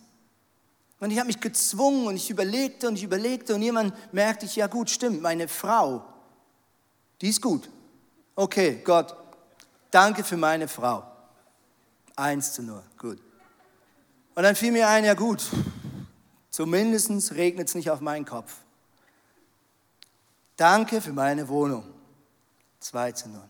Und 1.00 1.12
ich 1.12 1.20
habe 1.20 1.28
mich 1.28 1.40
gezwungen 1.40 2.08
und 2.08 2.16
ich 2.16 2.32
überlegte 2.32 2.88
und 2.88 2.96
ich 2.96 3.04
überlegte 3.04 3.54
und 3.54 3.62
jemand 3.62 3.94
merkte 4.12 4.48
ich, 4.48 4.56
ja 4.56 4.66
gut, 4.66 4.90
stimmt, 4.90 5.22
meine 5.22 5.48
Frau 5.48 6.04
die 7.24 7.30
ist 7.30 7.42
gut. 7.42 7.70
Okay, 8.36 8.82
Gott, 8.84 9.16
danke 9.90 10.26
für 10.26 10.36
meine 10.36 10.68
Frau. 10.68 11.06
Eins 12.18 12.52
zu 12.52 12.62
nur, 12.62 12.84
gut. 12.98 13.18
Und 14.36 14.44
dann 14.44 14.58
fiel 14.58 14.74
mir 14.74 14.90
ein, 14.90 15.06
ja 15.06 15.14
gut, 15.14 15.42
zumindest 16.54 17.34
regnet 17.34 17.68
es 17.68 17.76
nicht 17.76 17.90
auf 17.90 18.00
meinen 18.00 18.26
Kopf. 18.26 18.54
Danke 20.56 21.02
für 21.02 21.12
meine 21.12 21.50
Wohnung. 21.50 21.84
Zwei 22.80 23.12
zu 23.12 23.28
null. 23.28 23.50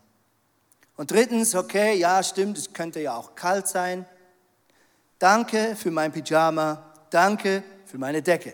Und 0.95 1.11
drittens, 1.11 1.53
okay, 1.53 1.95
ja, 1.95 2.23
stimmt, 2.23 2.57
es 2.57 2.71
könnte 2.71 3.01
ja 3.01 3.15
auch 3.15 3.35
kalt 3.35 3.67
sein. 3.67 4.05
Danke 5.19 5.75
für 5.75 5.91
mein 5.91 6.11
Pyjama. 6.11 6.93
Danke 7.09 7.63
für 7.85 7.97
meine 7.97 8.21
Decke. 8.21 8.53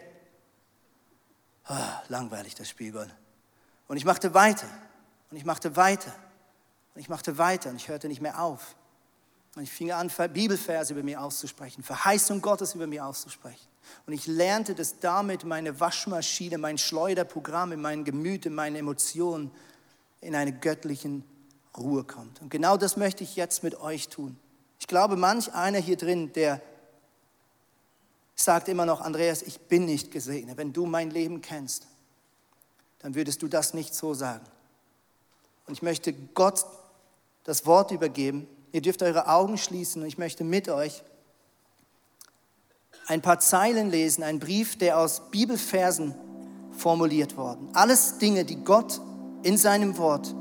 Oh, 1.70 1.76
langweilig 2.08 2.56
das 2.56 2.70
Spiel, 2.70 2.92
Gott. 2.92 3.10
Und 3.88 3.98
ich 3.98 4.06
machte 4.06 4.34
weiter. 4.34 4.68
Und 5.30 5.38
ich 5.38 5.46
machte 5.46 5.76
weiter. 5.76 6.14
Und 6.96 7.02
ich 7.02 7.10
machte 7.10 7.38
weiter 7.38 7.70
und 7.70 7.76
ich 7.76 7.88
hörte 7.88 8.08
nicht 8.08 8.22
mehr 8.22 8.42
auf. 8.42 8.76
Und 9.56 9.64
ich 9.64 9.72
fing 9.72 9.92
an, 9.92 10.12
Bibelverse 10.34 10.94
über 10.94 11.04
mir 11.04 11.22
auszusprechen, 11.22 11.84
Verheißung 11.84 12.42
Gottes 12.42 12.74
über 12.74 12.88
mir 12.88 13.06
auszusprechen. 13.06 13.69
Und 14.06 14.14
ich 14.14 14.28
lernte, 14.28 14.76
dass 14.76 15.00
damit 15.00 15.44
meine 15.44 15.80
Waschmaschine, 15.80 16.58
mein 16.58 16.78
Schleuderprogramm 16.78 17.72
in 17.72 17.82
mein 17.82 18.04
Gemüt, 18.04 18.46
in 18.46 18.56
meine 18.56 18.78
Emotionen 18.78 19.52
in 20.22 20.36
eine 20.36 20.52
göttlichen 20.52 21.24
Ruhe 21.78 22.04
kommt. 22.04 22.42
Und 22.42 22.50
genau 22.50 22.78
das 22.78 22.98
möchte 22.98 23.24
ich 23.24 23.36
jetzt 23.36 23.64
mit 23.64 23.80
euch 23.80 24.10
tun. 24.10 24.38
Ich 24.80 24.88
glaube, 24.88 25.16
manch 25.16 25.54
einer 25.54 25.80
hier 25.80 25.98
drin, 25.98 26.34
der 26.34 26.62
sagt 28.36 28.70
immer 28.70 28.86
noch, 28.86 29.02
Andreas, 29.02 29.42
ich 29.42 29.60
bin 29.60 29.86
nicht 29.86 30.12
gesegnet. 30.12 30.58
Wenn 30.58 30.74
du 30.74 30.86
mein 30.86 31.10
Leben 31.10 31.42
kennst, 31.42 31.88
dann 33.00 33.16
würdest 33.16 33.42
du 33.42 33.48
das 33.48 33.74
nicht 33.74 33.94
so 33.94 34.14
sagen. 34.14 34.46
Und 35.68 35.74
ich 35.74 35.82
möchte 35.82 36.14
Gott 36.14 36.66
das 37.44 37.66
Wort 37.66 37.92
übergeben. 37.92 38.48
Ihr 38.72 38.82
dürft 38.82 39.02
eure 39.02 39.28
Augen 39.28 39.58
schließen 39.58 40.02
und 40.02 40.08
ich 40.08 40.18
möchte 40.18 40.44
mit 40.44 40.70
euch 40.70 41.04
ein 43.10 43.22
paar 43.22 43.40
Zeilen 43.40 43.90
lesen, 43.90 44.24
ein 44.24 44.38
Brief, 44.38 44.78
der 44.78 45.00
aus 45.00 45.24
Bibelversen 45.32 46.14
formuliert 46.72 47.38
worden. 47.38 47.68
Alles 47.74 48.20
Dinge, 48.20 48.46
die 48.46 48.64
Gott 48.64 49.02
in 49.42 49.58
seinem 49.58 49.98
Wort 49.98 50.36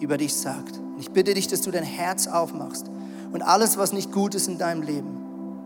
über 0.00 0.18
dich 0.18 0.34
sagt. 0.34 0.78
Und 0.78 0.98
ich 0.98 1.12
bitte 1.12 1.32
dich, 1.32 1.46
dass 1.46 1.60
du 1.62 1.70
dein 1.70 1.84
Herz 1.84 2.26
aufmachst 2.26 2.90
und 3.32 3.42
alles, 3.42 3.78
was 3.78 3.92
nicht 3.92 4.10
gut 4.10 4.34
ist 4.34 4.48
in 4.48 4.58
deinem 4.58 4.82
Leben, 4.82 5.16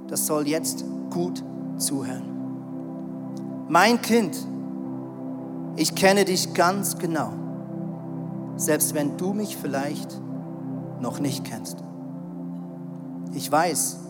das 0.09 0.27
soll 0.27 0.47
jetzt 0.47 0.85
gut 1.09 1.43
zuhören. 1.79 3.65
Mein 3.71 4.03
Kind, 4.03 4.37
ich 5.77 5.95
kenne 5.95 6.27
dich 6.27 6.53
ganz 6.53 6.99
genau, 6.99 7.33
selbst 8.57 8.93
wenn 8.93 9.17
du 9.17 9.33
mich 9.33 9.57
vielleicht 9.57 10.21
noch 11.01 11.19
nicht 11.19 11.45
kennst. 11.45 11.79
Ich 13.33 13.51
weiß, 13.51 14.01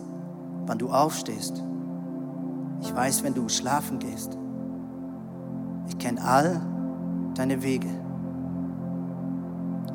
wann 0.65 0.77
du 0.77 0.89
aufstehst. 0.89 1.63
Ich 2.83 2.93
weiß, 2.93 3.23
wenn 3.23 3.33
du 3.33 3.47
schlafen 3.47 3.97
gehst. 3.99 4.37
Ich 5.87 5.97
kenne 5.97 6.21
all 6.21 6.61
deine 7.33 7.63
Wege. 7.63 7.87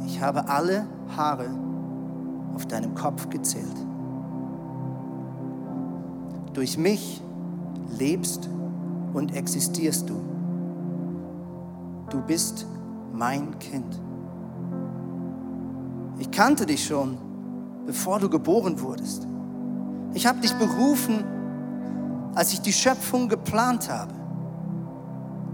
Ich 0.07 0.23
habe 0.23 0.49
alle 0.49 0.87
Haare 1.15 1.51
auf 2.55 2.65
deinem 2.65 2.95
Kopf 2.95 3.29
gezählt. 3.29 3.77
Durch 6.55 6.79
mich 6.79 7.23
lebst 7.99 8.49
und 9.13 9.37
existierst 9.37 10.09
du. 10.09 10.15
Du 12.09 12.23
bist 12.23 12.67
mein 13.13 13.59
Kind. 13.59 14.01
Ich 16.19 16.31
kannte 16.31 16.65
dich 16.65 16.87
schon, 16.87 17.19
bevor 17.85 18.19
du 18.19 18.31
geboren 18.31 18.81
wurdest. 18.81 19.27
Ich 20.15 20.27
habe 20.27 20.41
dich 20.41 20.55
berufen, 20.55 21.23
als 22.39 22.53
ich 22.53 22.61
die 22.61 22.73
Schöpfung 22.73 23.29
geplant 23.29 23.91
habe. 23.91 24.15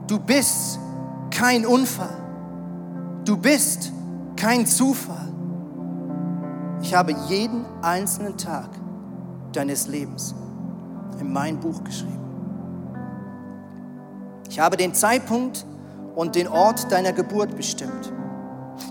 Du 0.06 0.18
bist 0.18 0.78
kein 1.30 1.64
Unfall. 1.64 2.14
Du 3.24 3.38
bist 3.38 3.90
kein 4.36 4.66
Zufall. 4.66 5.32
Ich 6.82 6.94
habe 6.94 7.14
jeden 7.26 7.64
einzelnen 7.80 8.36
Tag 8.36 8.68
deines 9.54 9.86
Lebens 9.86 10.34
in 11.18 11.32
mein 11.32 11.58
Buch 11.58 11.82
geschrieben. 11.84 12.20
Ich 14.50 14.60
habe 14.60 14.76
den 14.76 14.92
Zeitpunkt 14.92 15.64
und 16.14 16.34
den 16.34 16.48
Ort 16.48 16.92
deiner 16.92 17.14
Geburt 17.14 17.56
bestimmt. 17.56 18.12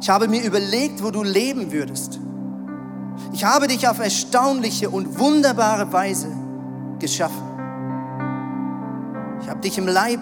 Ich 0.01 0.09
habe 0.09 0.27
mir 0.27 0.41
überlegt, 0.41 1.03
wo 1.03 1.11
du 1.11 1.21
leben 1.21 1.71
würdest. 1.71 2.19
Ich 3.33 3.45
habe 3.45 3.67
dich 3.67 3.87
auf 3.87 3.99
erstaunliche 3.99 4.89
und 4.89 5.19
wunderbare 5.19 5.93
Weise 5.93 6.29
geschaffen. 6.97 7.52
Ich 9.43 9.49
habe 9.49 9.59
dich 9.59 9.77
im 9.77 9.87
Leib 9.87 10.21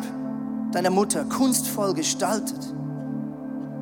deiner 0.71 0.89
Mutter 0.89 1.23
kunstvoll 1.25 1.93
gestaltet 1.93 2.73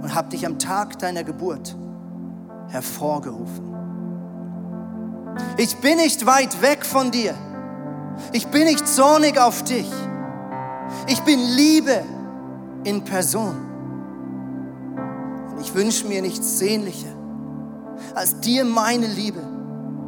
und 0.02 0.14
habe 0.14 0.30
dich 0.30 0.46
am 0.46 0.60
Tag 0.60 1.00
deiner 1.00 1.24
Geburt 1.24 1.78
hervorgerufen. 2.68 3.74
Ich 5.56 5.78
bin 5.78 5.96
nicht 5.96 6.26
weit 6.26 6.62
weg 6.62 6.86
von 6.86 7.12
dir. 7.12 7.34
Ich 8.34 8.48
bin 8.48 8.66
nicht 8.66 8.86
zornig 8.86 9.40
auf 9.40 9.64
dich. 9.64 9.90
Ich 11.08 11.22
bin 11.22 11.40
Liebe 11.40 12.04
in 12.84 13.06
Person. 13.06 13.56
Und 15.52 15.62
ich 15.62 15.74
wünsche 15.74 16.06
mir 16.06 16.22
nichts 16.22 16.60
sehnlicher, 16.60 17.16
als 18.14 18.42
dir 18.42 18.66
meine 18.66 19.08
Liebe 19.08 19.42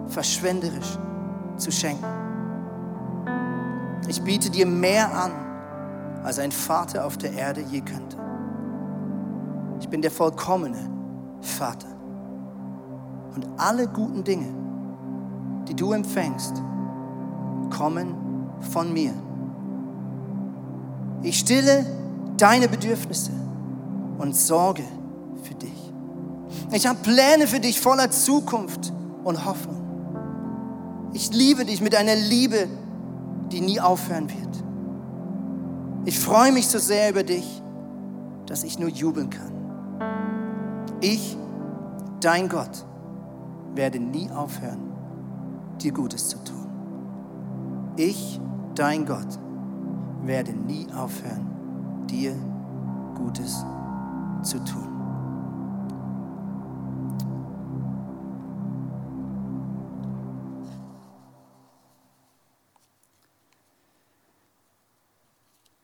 verschwenderisch 0.07 0.97
zu 1.55 1.71
schenken. 1.71 2.30
Ich 4.07 4.21
biete 4.21 4.49
dir 4.49 4.65
mehr 4.65 5.13
an, 5.13 5.31
als 6.23 6.39
ein 6.39 6.51
Vater 6.51 7.05
auf 7.05 7.17
der 7.17 7.33
Erde 7.33 7.61
je 7.61 7.81
könnte. 7.81 8.17
Ich 9.79 9.89
bin 9.89 10.01
der 10.01 10.11
vollkommene 10.11 10.89
Vater. 11.41 11.87
Und 13.35 13.47
alle 13.57 13.87
guten 13.87 14.23
Dinge, 14.23 14.53
die 15.67 15.75
du 15.75 15.93
empfängst, 15.93 16.61
kommen 17.69 18.13
von 18.71 18.93
mir. 18.93 19.13
Ich 21.23 21.39
stille 21.39 21.85
deine 22.37 22.67
Bedürfnisse 22.67 23.31
und 24.17 24.35
sorge 24.35 24.83
für 25.43 25.53
dich. 25.55 25.93
Ich 26.71 26.87
habe 26.87 26.99
Pläne 27.01 27.47
für 27.47 27.59
dich 27.59 27.79
voller 27.79 28.11
Zukunft 28.11 28.91
und 29.23 29.45
Hoffnung. 29.45 29.81
Ich 31.13 31.33
liebe 31.33 31.65
dich 31.65 31.81
mit 31.81 31.95
einer 31.95 32.15
Liebe, 32.15 32.67
die 33.51 33.61
nie 33.61 33.79
aufhören 33.79 34.29
wird. 34.29 34.63
Ich 36.05 36.19
freue 36.19 36.51
mich 36.51 36.67
so 36.67 36.79
sehr 36.79 37.09
über 37.09 37.23
dich, 37.23 37.61
dass 38.47 38.63
ich 38.63 38.79
nur 38.79 38.89
jubeln 38.89 39.29
kann. 39.29 39.51
Ich, 41.01 41.37
dein 42.19 42.49
Gott, 42.49 42.85
werde 43.75 43.99
nie 43.99 44.29
aufhören, 44.31 44.91
dir 45.81 45.91
Gutes 45.91 46.29
zu 46.29 46.37
tun. 46.43 46.67
Ich, 47.97 48.39
dein 48.75 49.05
Gott, 49.05 49.39
werde 50.23 50.53
nie 50.53 50.87
aufhören, 50.93 52.05
dir 52.09 52.35
Gutes 53.15 53.65
zu 54.43 54.57
tun. 54.63 54.90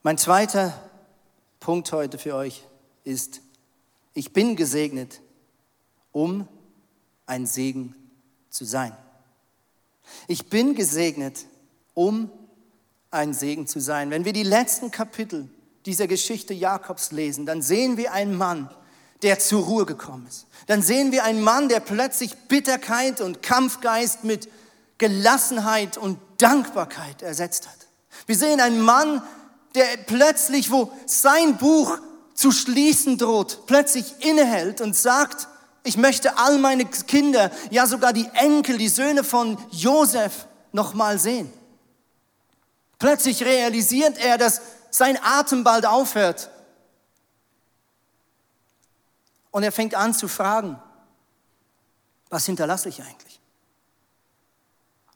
Mein 0.04 0.16
zweiter 0.16 0.80
Punkt 1.58 1.90
heute 1.90 2.18
für 2.18 2.36
euch 2.36 2.62
ist, 3.02 3.40
ich 4.14 4.32
bin 4.32 4.54
gesegnet, 4.54 5.20
um 6.12 6.46
ein 7.26 7.46
Segen 7.46 7.96
zu 8.48 8.64
sein. 8.64 8.96
Ich 10.28 10.48
bin 10.48 10.76
gesegnet, 10.76 11.46
um 11.94 12.30
ein 13.10 13.34
Segen 13.34 13.66
zu 13.66 13.80
sein. 13.80 14.10
Wenn 14.10 14.24
wir 14.24 14.32
die 14.32 14.44
letzten 14.44 14.92
Kapitel 14.92 15.48
dieser 15.84 16.06
Geschichte 16.06 16.54
Jakobs 16.54 17.10
lesen, 17.10 17.44
dann 17.44 17.60
sehen 17.60 17.96
wir 17.96 18.12
einen 18.12 18.36
Mann, 18.36 18.70
der 19.22 19.40
zur 19.40 19.64
Ruhe 19.64 19.84
gekommen 19.84 20.28
ist. 20.28 20.46
Dann 20.68 20.80
sehen 20.80 21.10
wir 21.10 21.24
einen 21.24 21.42
Mann, 21.42 21.68
der 21.68 21.80
plötzlich 21.80 22.36
Bitterkeit 22.46 23.20
und 23.20 23.42
Kampfgeist 23.42 24.22
mit 24.22 24.48
Gelassenheit 24.98 25.98
und 25.98 26.20
Dankbarkeit 26.38 27.22
ersetzt 27.22 27.66
hat. 27.66 27.88
Wir 28.26 28.36
sehen 28.36 28.60
einen 28.60 28.80
Mann, 28.80 29.22
der 29.74 29.96
plötzlich, 30.06 30.70
wo 30.70 30.92
sein 31.06 31.56
Buch 31.56 31.98
zu 32.34 32.52
schließen 32.52 33.18
droht, 33.18 33.66
plötzlich 33.66 34.24
innehält 34.24 34.80
und 34.80 34.94
sagt, 34.94 35.48
ich 35.82 35.96
möchte 35.96 36.38
all 36.38 36.58
meine 36.58 36.84
Kinder, 36.84 37.50
ja 37.70 37.86
sogar 37.86 38.12
die 38.12 38.28
Enkel, 38.34 38.78
die 38.78 38.88
Söhne 38.88 39.24
von 39.24 39.58
Josef 39.70 40.46
nochmal 40.72 41.18
sehen. 41.18 41.52
Plötzlich 42.98 43.42
realisiert 43.42 44.18
er, 44.18 44.38
dass 44.38 44.60
sein 44.90 45.18
Atem 45.22 45.64
bald 45.64 45.86
aufhört. 45.86 46.50
Und 49.50 49.62
er 49.62 49.72
fängt 49.72 49.94
an 49.94 50.14
zu 50.14 50.28
fragen, 50.28 50.80
was 52.28 52.44
hinterlasse 52.46 52.88
ich 52.88 53.00
eigentlich? 53.00 53.40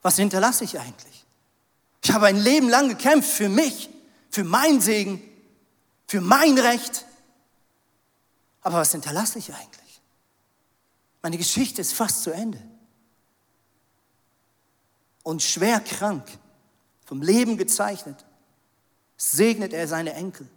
Was 0.01 0.17
hinterlasse 0.17 0.65
ich 0.65 0.79
eigentlich? 0.81 1.25
Ich 2.03 2.13
habe 2.13 2.27
ein 2.27 2.37
Leben 2.37 2.69
lang 2.69 2.89
gekämpft 2.89 3.31
für 3.31 3.49
mich 3.49 3.92
für 4.33 4.45
mein 4.45 4.81
Segen, 4.81 5.23
für 6.09 6.21
mein 6.21 6.59
Recht. 6.59 7.05
Aber 8.63 8.79
was 8.79 8.93
hinterlasse 8.93 9.39
ich 9.39 9.53
eigentlich? 9.53 10.01
Meine 11.21 11.39
Geschichte 11.39 11.81
ist 11.81 11.93
fast 11.93 12.23
zu 12.23 12.33
Ende. 12.33 12.61
Und 15.23 15.43
schwer 15.43 15.79
krank, 15.79 16.27
vom 17.05 17.23
Leben 17.23 17.57
gezeichnet, 17.57 18.25
segnet 19.17 19.73
er 19.73 19.87
seine 19.87 20.15
Enkel, 20.15 20.49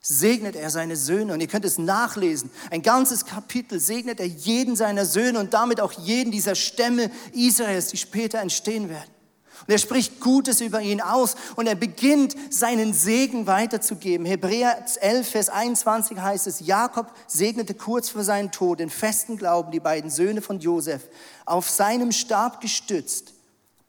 segnet 0.00 0.54
er 0.54 0.70
seine 0.70 0.96
Söhne. 0.96 1.32
Und 1.32 1.40
ihr 1.40 1.48
könnt 1.48 1.64
es 1.64 1.78
nachlesen. 1.78 2.50
Ein 2.70 2.82
ganzes 2.82 3.24
Kapitel 3.24 3.80
segnet 3.80 4.20
er 4.20 4.26
jeden 4.26 4.76
seiner 4.76 5.06
Söhne 5.06 5.40
und 5.40 5.54
damit 5.54 5.80
auch 5.80 5.92
jeden 5.92 6.30
dieser 6.30 6.54
Stämme 6.54 7.10
Israels, 7.32 7.88
die 7.88 7.96
später 7.96 8.38
entstehen 8.38 8.88
werden. 8.88 9.17
Und 9.66 9.72
er 9.72 9.78
spricht 9.78 10.20
Gutes 10.20 10.60
über 10.60 10.80
ihn 10.80 11.00
aus 11.00 11.36
und 11.56 11.66
er 11.66 11.74
beginnt 11.74 12.36
seinen 12.50 12.94
Segen 12.94 13.46
weiterzugeben. 13.46 14.26
Hebräer 14.26 14.84
11, 15.00 15.28
Vers 15.28 15.48
21 15.48 16.18
heißt 16.18 16.46
es, 16.46 16.60
Jakob 16.60 17.12
segnete 17.26 17.74
kurz 17.74 18.08
vor 18.10 18.24
seinem 18.24 18.52
Tod 18.52 18.80
in 18.80 18.90
festen 18.90 19.36
Glauben 19.36 19.70
die 19.70 19.80
beiden 19.80 20.10
Söhne 20.10 20.42
von 20.42 20.60
Josef. 20.60 21.02
Auf 21.44 21.68
seinem 21.68 22.12
Stab 22.12 22.60
gestützt 22.60 23.32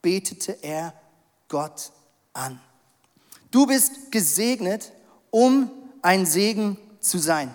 betete 0.02 0.58
er 0.62 0.94
Gott 1.48 1.92
an. 2.34 2.60
Du 3.52 3.66
bist 3.66 4.12
gesegnet, 4.12 4.92
um 5.32 5.70
ein 6.02 6.26
Segen 6.26 6.78
zu 7.00 7.18
sein. 7.18 7.54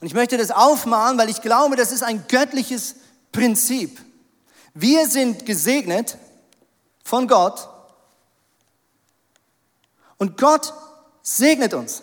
Und 0.00 0.06
ich 0.06 0.14
möchte 0.14 0.36
das 0.36 0.50
aufmalen, 0.50 1.18
weil 1.18 1.30
ich 1.30 1.40
glaube, 1.40 1.76
das 1.76 1.92
ist 1.92 2.02
ein 2.02 2.24
göttliches 2.28 2.96
Prinzip. 3.32 4.00
Wir 4.74 5.08
sind 5.08 5.46
gesegnet, 5.46 6.18
von 7.06 7.28
Gott. 7.28 7.68
Und 10.18 10.36
Gott 10.36 10.74
segnet 11.22 11.72
uns. 11.72 12.02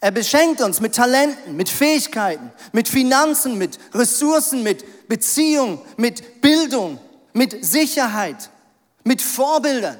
Er 0.00 0.10
beschenkt 0.10 0.62
uns 0.62 0.80
mit 0.80 0.94
Talenten, 0.94 1.54
mit 1.54 1.68
Fähigkeiten, 1.68 2.50
mit 2.72 2.88
Finanzen, 2.88 3.58
mit 3.58 3.78
Ressourcen, 3.92 4.62
mit 4.62 5.06
Beziehung, 5.06 5.84
mit 5.98 6.40
Bildung, 6.40 6.98
mit 7.34 7.62
Sicherheit, 7.62 8.48
mit 9.04 9.20
Vorbildern, 9.20 9.98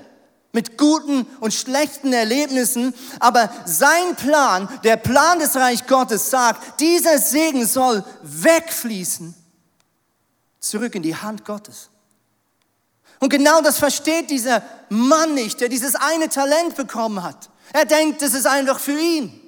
mit 0.52 0.78
guten 0.78 1.26
und 1.40 1.52
schlechten 1.52 2.14
Erlebnissen. 2.14 2.94
Aber 3.18 3.50
sein 3.66 4.16
Plan, 4.16 4.66
der 4.82 4.96
Plan 4.96 5.38
des 5.38 5.56
Reich 5.56 5.86
Gottes 5.86 6.30
sagt, 6.30 6.80
dieser 6.80 7.18
Segen 7.18 7.66
soll 7.66 8.02
wegfließen 8.22 9.34
zurück 10.58 10.94
in 10.94 11.02
die 11.02 11.16
Hand 11.16 11.44
Gottes. 11.44 11.90
Und 13.20 13.28
genau 13.28 13.60
das 13.60 13.78
versteht 13.78 14.30
dieser 14.30 14.62
Mann 14.88 15.34
nicht, 15.34 15.60
der 15.60 15.68
dieses 15.68 15.94
eine 15.94 16.28
Talent 16.28 16.74
bekommen 16.74 17.22
hat. 17.22 17.50
Er 17.72 17.84
denkt, 17.84 18.22
das 18.22 18.34
ist 18.34 18.46
einfach 18.46 18.80
für 18.80 18.98
ihn. 18.98 19.40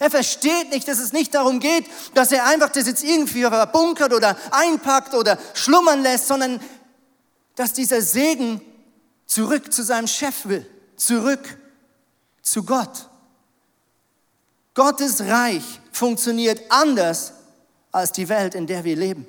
Er 0.00 0.10
versteht 0.10 0.70
nicht, 0.70 0.88
dass 0.88 0.98
es 0.98 1.12
nicht 1.12 1.34
darum 1.34 1.60
geht, 1.60 1.86
dass 2.14 2.32
er 2.32 2.46
einfach 2.46 2.70
das 2.70 2.86
jetzt 2.86 3.04
irgendwie 3.04 3.42
verbunkert 3.42 4.12
oder 4.12 4.36
einpackt 4.50 5.14
oder 5.14 5.38
schlummern 5.54 6.02
lässt, 6.02 6.26
sondern 6.26 6.60
dass 7.54 7.72
dieser 7.72 8.02
Segen 8.02 8.60
zurück 9.26 9.72
zu 9.72 9.82
seinem 9.82 10.08
Chef 10.08 10.46
will, 10.46 10.66
zurück 10.96 11.58
zu 12.42 12.64
Gott. 12.64 13.08
Gottes 14.74 15.20
Reich 15.20 15.62
funktioniert 15.92 16.60
anders 16.68 17.32
als 17.92 18.10
die 18.10 18.28
Welt, 18.28 18.56
in 18.56 18.66
der 18.66 18.82
wir 18.82 18.96
leben. 18.96 19.26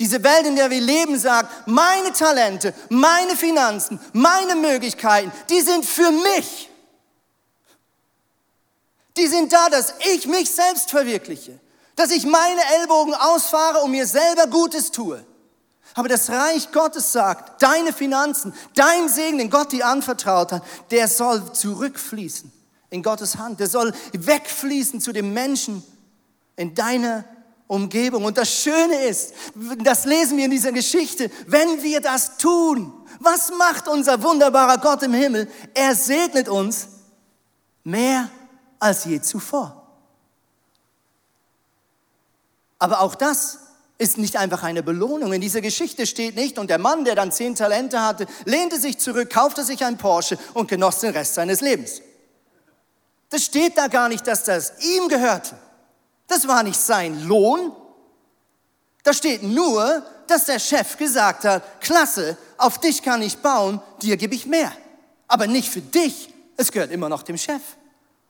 Diese 0.00 0.24
Welt, 0.24 0.46
in 0.46 0.56
der 0.56 0.70
wir 0.70 0.80
leben, 0.80 1.18
sagt, 1.18 1.68
meine 1.68 2.10
Talente, 2.14 2.72
meine 2.88 3.36
Finanzen, 3.36 4.00
meine 4.14 4.56
Möglichkeiten, 4.56 5.30
die 5.50 5.60
sind 5.60 5.84
für 5.84 6.10
mich. 6.10 6.70
Die 9.18 9.26
sind 9.26 9.52
da, 9.52 9.68
dass 9.68 9.92
ich 10.14 10.26
mich 10.26 10.50
selbst 10.50 10.90
verwirkliche, 10.90 11.60
dass 11.96 12.12
ich 12.12 12.24
meine 12.24 12.62
Ellbogen 12.78 13.12
ausfahre 13.12 13.80
und 13.80 13.90
mir 13.90 14.06
selber 14.06 14.46
Gutes 14.46 14.90
tue. 14.90 15.22
Aber 15.92 16.08
das 16.08 16.30
Reich 16.30 16.72
Gottes 16.72 17.12
sagt, 17.12 17.62
deine 17.62 17.92
Finanzen, 17.92 18.54
dein 18.74 19.06
Segen, 19.10 19.36
den 19.36 19.50
Gott 19.50 19.72
dir 19.72 19.86
anvertraut 19.86 20.52
hat, 20.52 20.62
der 20.90 21.08
soll 21.08 21.52
zurückfließen 21.52 22.50
in 22.88 23.02
Gottes 23.02 23.36
Hand. 23.36 23.60
Der 23.60 23.68
soll 23.68 23.92
wegfließen 24.12 25.02
zu 25.02 25.12
dem 25.12 25.34
Menschen 25.34 25.82
in 26.56 26.74
deiner 26.74 27.24
Umgebung. 27.70 28.24
Und 28.24 28.36
das 28.36 28.52
Schöne 28.52 29.06
ist, 29.06 29.32
das 29.78 30.04
lesen 30.04 30.36
wir 30.36 30.46
in 30.46 30.50
dieser 30.50 30.72
Geschichte, 30.72 31.30
wenn 31.46 31.82
wir 31.84 32.00
das 32.00 32.36
tun, 32.36 32.92
was 33.20 33.52
macht 33.56 33.86
unser 33.86 34.22
wunderbarer 34.22 34.78
Gott 34.78 35.04
im 35.04 35.14
Himmel? 35.14 35.48
Er 35.72 35.94
segnet 35.94 36.48
uns 36.48 36.88
mehr 37.84 38.28
als 38.80 39.04
je 39.04 39.20
zuvor. 39.20 39.86
Aber 42.80 43.02
auch 43.02 43.14
das 43.14 43.58
ist 43.98 44.18
nicht 44.18 44.36
einfach 44.36 44.64
eine 44.64 44.82
Belohnung. 44.82 45.32
In 45.32 45.40
dieser 45.40 45.60
Geschichte 45.60 46.06
steht 46.06 46.34
nicht, 46.34 46.58
und 46.58 46.70
der 46.70 46.78
Mann, 46.78 47.04
der 47.04 47.14
dann 47.14 47.30
zehn 47.30 47.54
Talente 47.54 48.00
hatte, 48.00 48.26
lehnte 48.46 48.80
sich 48.80 48.98
zurück, 48.98 49.30
kaufte 49.30 49.62
sich 49.62 49.84
ein 49.84 49.96
Porsche 49.96 50.38
und 50.54 50.68
genoss 50.68 50.98
den 51.00 51.12
Rest 51.12 51.34
seines 51.34 51.60
Lebens. 51.60 52.00
Das 53.28 53.44
steht 53.44 53.78
da 53.78 53.86
gar 53.86 54.08
nicht, 54.08 54.26
dass 54.26 54.42
das 54.42 54.72
ihm 54.80 55.06
gehörte. 55.08 55.54
Das 56.30 56.46
war 56.46 56.62
nicht 56.62 56.78
sein 56.78 57.26
Lohn. 57.26 57.72
Da 59.02 59.12
steht 59.12 59.42
nur, 59.42 60.06
dass 60.28 60.44
der 60.44 60.60
Chef 60.60 60.96
gesagt 60.96 61.44
hat, 61.44 61.80
klasse, 61.80 62.38
auf 62.56 62.78
dich 62.78 63.02
kann 63.02 63.20
ich 63.20 63.38
bauen, 63.38 63.82
dir 64.00 64.16
gebe 64.16 64.36
ich 64.36 64.46
mehr. 64.46 64.72
Aber 65.26 65.48
nicht 65.48 65.68
für 65.68 65.80
dich, 65.80 66.32
es 66.56 66.70
gehört 66.70 66.92
immer 66.92 67.08
noch 67.08 67.24
dem 67.24 67.36
Chef. 67.36 67.60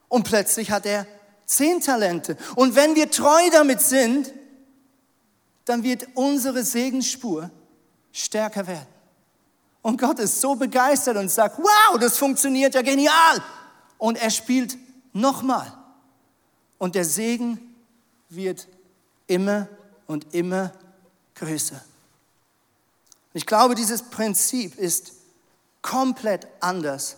Und 0.09 0.23
plötzlich 0.23 0.71
hat 0.71 0.87
er 0.87 1.07
zehn 1.45 1.83
Talente. 1.83 2.39
Und 2.55 2.75
wenn 2.75 2.95
wir 2.95 3.11
treu 3.11 3.51
damit 3.53 3.83
sind, 3.83 4.33
dann 5.67 5.83
wird 5.83 6.09
unsere 6.15 6.65
Segensspur 6.65 7.51
stärker 8.13 8.67
werden. 8.67 8.89
Und 9.83 10.01
Gott 10.01 10.21
ist 10.21 10.41
so 10.41 10.55
begeistert 10.55 11.19
und 11.19 11.31
sagt, 11.31 11.59
wow, 11.59 11.99
das 12.01 12.17
funktioniert 12.17 12.75
ja 12.75 12.81
genial. 12.81 13.45
Und 13.99 14.17
er 14.17 14.31
spielt 14.31 14.79
nochmal. 15.13 15.71
Und 16.79 16.95
der 16.95 17.05
Segen 17.05 17.70
wird 18.31 18.67
immer 19.27 19.69
und 20.07 20.35
immer 20.35 20.73
größer. 21.35 21.83
Ich 23.33 23.47
glaube, 23.47 23.75
dieses 23.75 24.03
Prinzip 24.03 24.77
ist 24.77 25.13
komplett 25.83 26.47
anders 26.61 27.17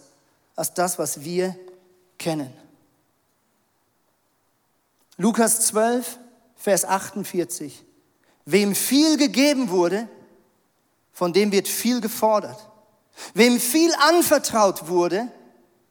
als 0.57 0.75
das, 0.75 0.99
was 0.99 1.23
wir 1.23 1.57
kennen. 2.19 2.53
Lukas 5.17 5.67
12, 5.67 6.19
Vers 6.57 6.85
48. 6.85 7.85
Wem 8.45 8.75
viel 8.75 9.17
gegeben 9.17 9.71
wurde, 9.71 10.09
von 11.13 11.33
dem 11.33 11.53
wird 11.53 11.69
viel 11.69 12.01
gefordert. 12.01 12.69
Wem 13.35 13.61
viel 13.61 13.93
anvertraut 13.95 14.89
wurde, 14.89 15.29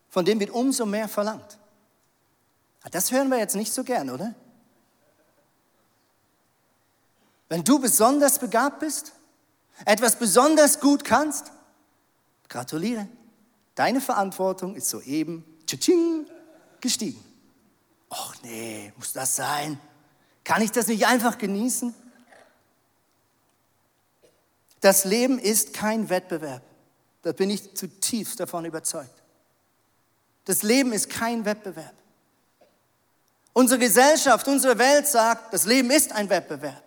von 0.09 0.25
dem 0.25 0.39
wird 0.39 0.49
umso 0.49 0.85
mehr 0.85 1.07
verlangt. 1.07 1.57
Das 2.91 3.11
hören 3.11 3.29
wir 3.29 3.37
jetzt 3.37 3.55
nicht 3.55 3.71
so 3.71 3.83
gern, 3.83 4.09
oder? 4.09 4.33
Wenn 7.51 7.65
du 7.65 7.79
besonders 7.79 8.39
begabt 8.39 8.79
bist, 8.79 9.11
etwas 9.83 10.15
besonders 10.15 10.79
gut 10.79 11.03
kannst, 11.03 11.51
gratuliere. 12.47 13.09
Deine 13.75 13.99
Verantwortung 13.99 14.73
ist 14.73 14.87
soeben 14.87 15.43
gestiegen. 16.79 17.19
Och 18.09 18.35
nee, 18.43 18.93
muss 18.95 19.11
das 19.11 19.35
sein? 19.35 19.77
Kann 20.45 20.61
ich 20.61 20.71
das 20.71 20.87
nicht 20.87 21.05
einfach 21.05 21.37
genießen? 21.37 21.93
Das 24.79 25.03
Leben 25.03 25.37
ist 25.37 25.73
kein 25.73 26.09
Wettbewerb. 26.09 26.63
Da 27.21 27.33
bin 27.33 27.49
ich 27.49 27.75
zutiefst 27.75 28.39
davon 28.39 28.63
überzeugt. 28.63 29.21
Das 30.45 30.63
Leben 30.63 30.93
ist 30.93 31.09
kein 31.09 31.43
Wettbewerb. 31.43 31.95
Unsere 33.51 33.77
Gesellschaft, 33.77 34.47
unsere 34.47 34.77
Welt 34.77 35.05
sagt, 35.05 35.53
das 35.53 35.65
Leben 35.65 35.91
ist 35.91 36.13
ein 36.13 36.29
Wettbewerb. 36.29 36.81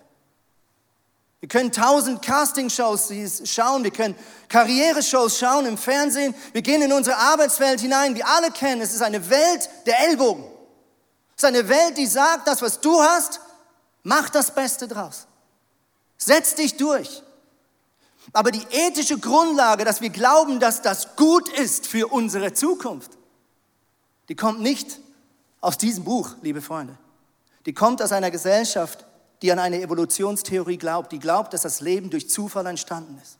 Wir 1.44 1.48
können 1.48 1.72
tausend 1.72 2.22
Castingshows 2.22 3.12
schauen, 3.44 3.84
wir 3.84 3.90
können 3.90 4.14
Karriereshows 4.48 5.38
schauen 5.38 5.66
im 5.66 5.76
Fernsehen, 5.76 6.34
wir 6.54 6.62
gehen 6.62 6.80
in 6.80 6.90
unsere 6.90 7.18
Arbeitswelt 7.18 7.82
hinein, 7.82 8.14
wir 8.14 8.26
alle 8.26 8.50
kennen, 8.50 8.80
es 8.80 8.94
ist 8.94 9.02
eine 9.02 9.28
Welt 9.28 9.68
der 9.84 10.08
Ellbogen. 10.08 10.42
Es 11.36 11.42
ist 11.42 11.44
eine 11.44 11.68
Welt, 11.68 11.98
die 11.98 12.06
sagt, 12.06 12.48
das, 12.48 12.62
was 12.62 12.80
du 12.80 12.98
hast, 12.98 13.40
mach 14.04 14.30
das 14.30 14.54
Beste 14.54 14.88
draus. 14.88 15.26
Setz 16.16 16.54
dich 16.54 16.78
durch. 16.78 17.22
Aber 18.32 18.50
die 18.50 18.66
ethische 18.70 19.18
Grundlage, 19.18 19.84
dass 19.84 20.00
wir 20.00 20.08
glauben, 20.08 20.60
dass 20.60 20.80
das 20.80 21.14
gut 21.14 21.50
ist 21.50 21.86
für 21.86 22.10
unsere 22.10 22.54
Zukunft, 22.54 23.10
die 24.30 24.34
kommt 24.34 24.60
nicht 24.60 24.98
aus 25.60 25.76
diesem 25.76 26.04
Buch, 26.04 26.36
liebe 26.40 26.62
Freunde. 26.62 26.96
Die 27.66 27.74
kommt 27.74 28.00
aus 28.00 28.12
einer 28.12 28.30
Gesellschaft, 28.30 29.04
die 29.44 29.52
an 29.52 29.58
eine 29.58 29.82
Evolutionstheorie 29.82 30.78
glaubt, 30.78 31.12
die 31.12 31.18
glaubt, 31.18 31.52
dass 31.52 31.60
das 31.60 31.82
Leben 31.82 32.08
durch 32.08 32.30
Zufall 32.30 32.64
entstanden 32.64 33.20
ist. 33.22 33.36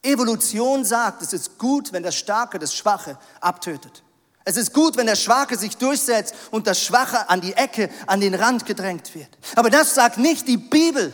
Evolution 0.00 0.84
sagt, 0.84 1.20
es 1.20 1.32
ist 1.32 1.58
gut, 1.58 1.92
wenn 1.92 2.04
das 2.04 2.14
Starke 2.14 2.60
das 2.60 2.72
Schwache 2.72 3.18
abtötet. 3.40 4.04
Es 4.44 4.56
ist 4.56 4.72
gut, 4.72 4.96
wenn 4.96 5.06
der 5.06 5.16
Schwache 5.16 5.58
sich 5.58 5.78
durchsetzt 5.78 6.32
und 6.52 6.68
das 6.68 6.80
Schwache 6.80 7.28
an 7.28 7.40
die 7.40 7.54
Ecke, 7.54 7.90
an 8.06 8.20
den 8.20 8.36
Rand 8.36 8.66
gedrängt 8.66 9.16
wird. 9.16 9.28
Aber 9.56 9.68
das 9.68 9.96
sagt 9.96 10.18
nicht 10.18 10.46
die 10.46 10.58
Bibel. 10.58 11.12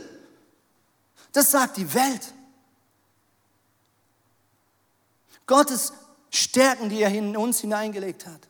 Das 1.33 1.51
sagt 1.51 1.79
die 1.79 1.95
Welt. 1.95 2.35
Gottes 5.47 5.95
Stärken, 6.29 6.91
die 6.91 7.01
er 7.01 7.11
in 7.11 7.35
uns 7.35 7.61
hineingelegt 7.61 8.27
hat, 8.27 8.41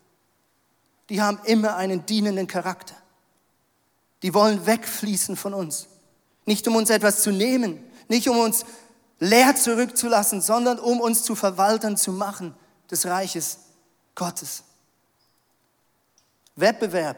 die 1.08 1.22
haben 1.22 1.38
immer 1.44 1.76
einen 1.76 2.04
dienenden 2.04 2.48
Charakter. 2.48 2.96
Die 4.22 4.34
wollen 4.34 4.66
wegfließen 4.66 5.36
von 5.36 5.54
uns. 5.54 5.88
Nicht 6.46 6.66
um 6.68 6.76
uns 6.76 6.90
etwas 6.90 7.22
zu 7.22 7.30
nehmen, 7.30 7.82
nicht 8.08 8.28
um 8.28 8.38
uns 8.38 8.64
leer 9.18 9.54
zurückzulassen, 9.54 10.40
sondern 10.40 10.78
um 10.78 11.00
uns 11.00 11.22
zu 11.22 11.34
Verwaltern 11.34 11.96
zu 11.96 12.12
machen 12.12 12.54
des 12.90 13.06
Reiches 13.06 13.58
Gottes. 14.14 14.64
Wettbewerb. 16.56 17.16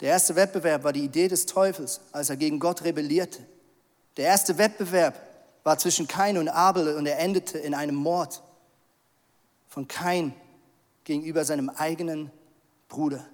Der 0.00 0.10
erste 0.10 0.34
Wettbewerb 0.34 0.84
war 0.84 0.92
die 0.92 1.04
Idee 1.04 1.28
des 1.28 1.46
Teufels, 1.46 2.00
als 2.12 2.28
er 2.28 2.36
gegen 2.36 2.58
Gott 2.58 2.82
rebellierte. 2.82 3.46
Der 4.16 4.26
erste 4.26 4.58
Wettbewerb 4.58 5.20
war 5.64 5.78
zwischen 5.78 6.08
Kain 6.08 6.38
und 6.38 6.48
Abel 6.48 6.96
und 6.96 7.06
er 7.06 7.18
endete 7.18 7.58
in 7.58 7.74
einem 7.74 7.94
Mord 7.94 8.42
von 9.68 9.88
Kain 9.88 10.34
gegenüber 11.04 11.44
seinem 11.44 11.70
eigenen 11.70 12.30
Bruder. 12.88 13.24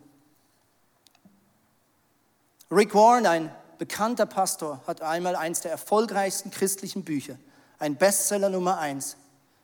Rick 2.70 2.94
Warren, 2.94 3.26
ein 3.26 3.54
bekannter 3.78 4.26
Pastor, 4.26 4.82
hat 4.86 5.00
einmal 5.00 5.36
eines 5.36 5.62
der 5.62 5.70
erfolgreichsten 5.70 6.50
christlichen 6.50 7.04
Bücher, 7.04 7.38
ein 7.78 7.96
Bestseller 7.96 8.50
Nummer 8.50 8.78
eins, 8.78 9.16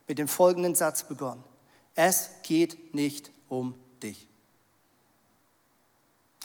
mit 0.09 0.19
dem 0.19 0.29
folgenden 0.29 0.75
Satz 0.75 1.03
begonnen. 1.03 1.45
Es 1.95 2.31
geht 2.43 2.95
nicht 2.95 3.31
um 3.49 3.75
dich. 4.03 4.27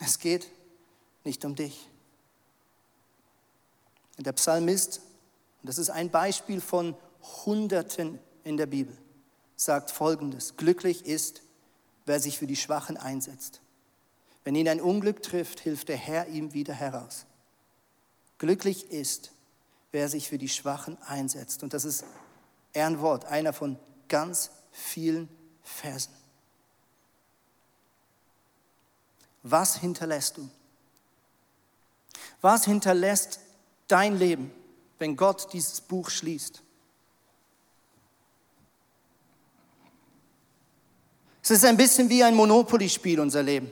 Es 0.02 0.20
geht 0.20 0.48
nicht 1.24 1.44
um 1.46 1.56
dich. 1.56 1.88
Der 4.18 4.34
Psalmist, 4.34 5.02
und 5.62 5.70
das 5.70 5.78
ist 5.78 5.90
ein 5.90 6.10
Beispiel 6.10 6.60
von 6.60 6.96
Hunderten 7.46 8.20
in 8.44 8.58
der 8.58 8.66
Bibel, 8.66 8.98
sagt 9.56 9.92
folgendes, 9.92 10.58
glücklich 10.58 11.06
ist, 11.06 11.42
wer 12.06 12.20
sich 12.20 12.38
für 12.38 12.48
die 12.48 12.56
Schwachen 12.56 12.98
einsetzt. 12.98 13.62
Wenn 14.44 14.56
ihn 14.56 14.70
ein 14.70 14.82
Unglück 14.82 15.22
trifft, 15.22 15.60
hilft 15.60 15.90
der 15.90 15.98
Herr 15.98 16.28
ihm 16.28 16.54
wieder 16.54 16.74
heraus. 16.74 17.26
Glücklich 18.38 18.92
ist, 18.92 19.32
wer 19.92 20.08
sich 20.10 20.30
für 20.30 20.38
die 20.38 20.50
Schwachen 20.50 20.98
einsetzt. 21.04 21.64
Und 21.64 21.74
das 21.74 21.86
ist 21.86 22.06
Ehrenwort, 22.74 23.26
einer 23.26 23.54
von 23.54 23.78
ganz 24.08 24.52
vielen 24.72 25.28
Versen. 25.62 26.14
Was 29.44 29.78
hinterlässt 29.78 30.38
du? 30.38 30.50
Was 32.42 32.66
hinterlässt 32.66 33.40
dein 33.88 34.18
Leben, 34.18 34.52
wenn 34.98 35.16
Gott 35.16 35.52
dieses 35.54 35.82
Buch 35.82 36.10
schließt? 36.10 36.62
Es 41.42 41.52
ist 41.52 41.66
ein 41.66 41.78
bisschen 41.78 42.10
wie 42.10 42.24
ein 42.24 42.36
Monopoly-Spiel, 42.36 43.20
unser 43.20 43.42
Leben. 43.42 43.72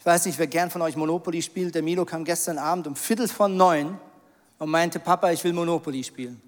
Ich 0.00 0.06
weiß 0.06 0.24
nicht, 0.24 0.38
wer 0.38 0.46
gern 0.46 0.70
von 0.70 0.80
euch 0.80 0.96
Monopoly 0.96 1.42
spielt. 1.42 1.74
Der 1.74 1.82
Milo 1.82 2.06
kam 2.06 2.24
gestern 2.24 2.56
Abend 2.56 2.86
um 2.86 2.96
Viertel 2.96 3.28
von 3.28 3.54
neun 3.54 4.00
und 4.58 4.70
meinte, 4.70 4.98
Papa, 4.98 5.30
ich 5.30 5.44
will 5.44 5.52
Monopoly 5.52 6.02
spielen. 6.02 6.40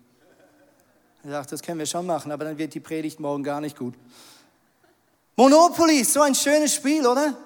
Ich 1.22 1.30
dachte, 1.30 1.50
das 1.50 1.60
können 1.60 1.78
wir 1.78 1.84
schon 1.84 2.06
machen, 2.06 2.32
aber 2.32 2.46
dann 2.46 2.56
wird 2.56 2.72
die 2.72 2.80
Predigt 2.80 3.20
morgen 3.20 3.44
gar 3.44 3.60
nicht 3.60 3.76
gut. 3.76 3.94
Monopoly, 5.36 6.02
so 6.02 6.22
ein 6.22 6.34
schönes 6.34 6.74
Spiel, 6.74 7.06
oder? 7.06 7.36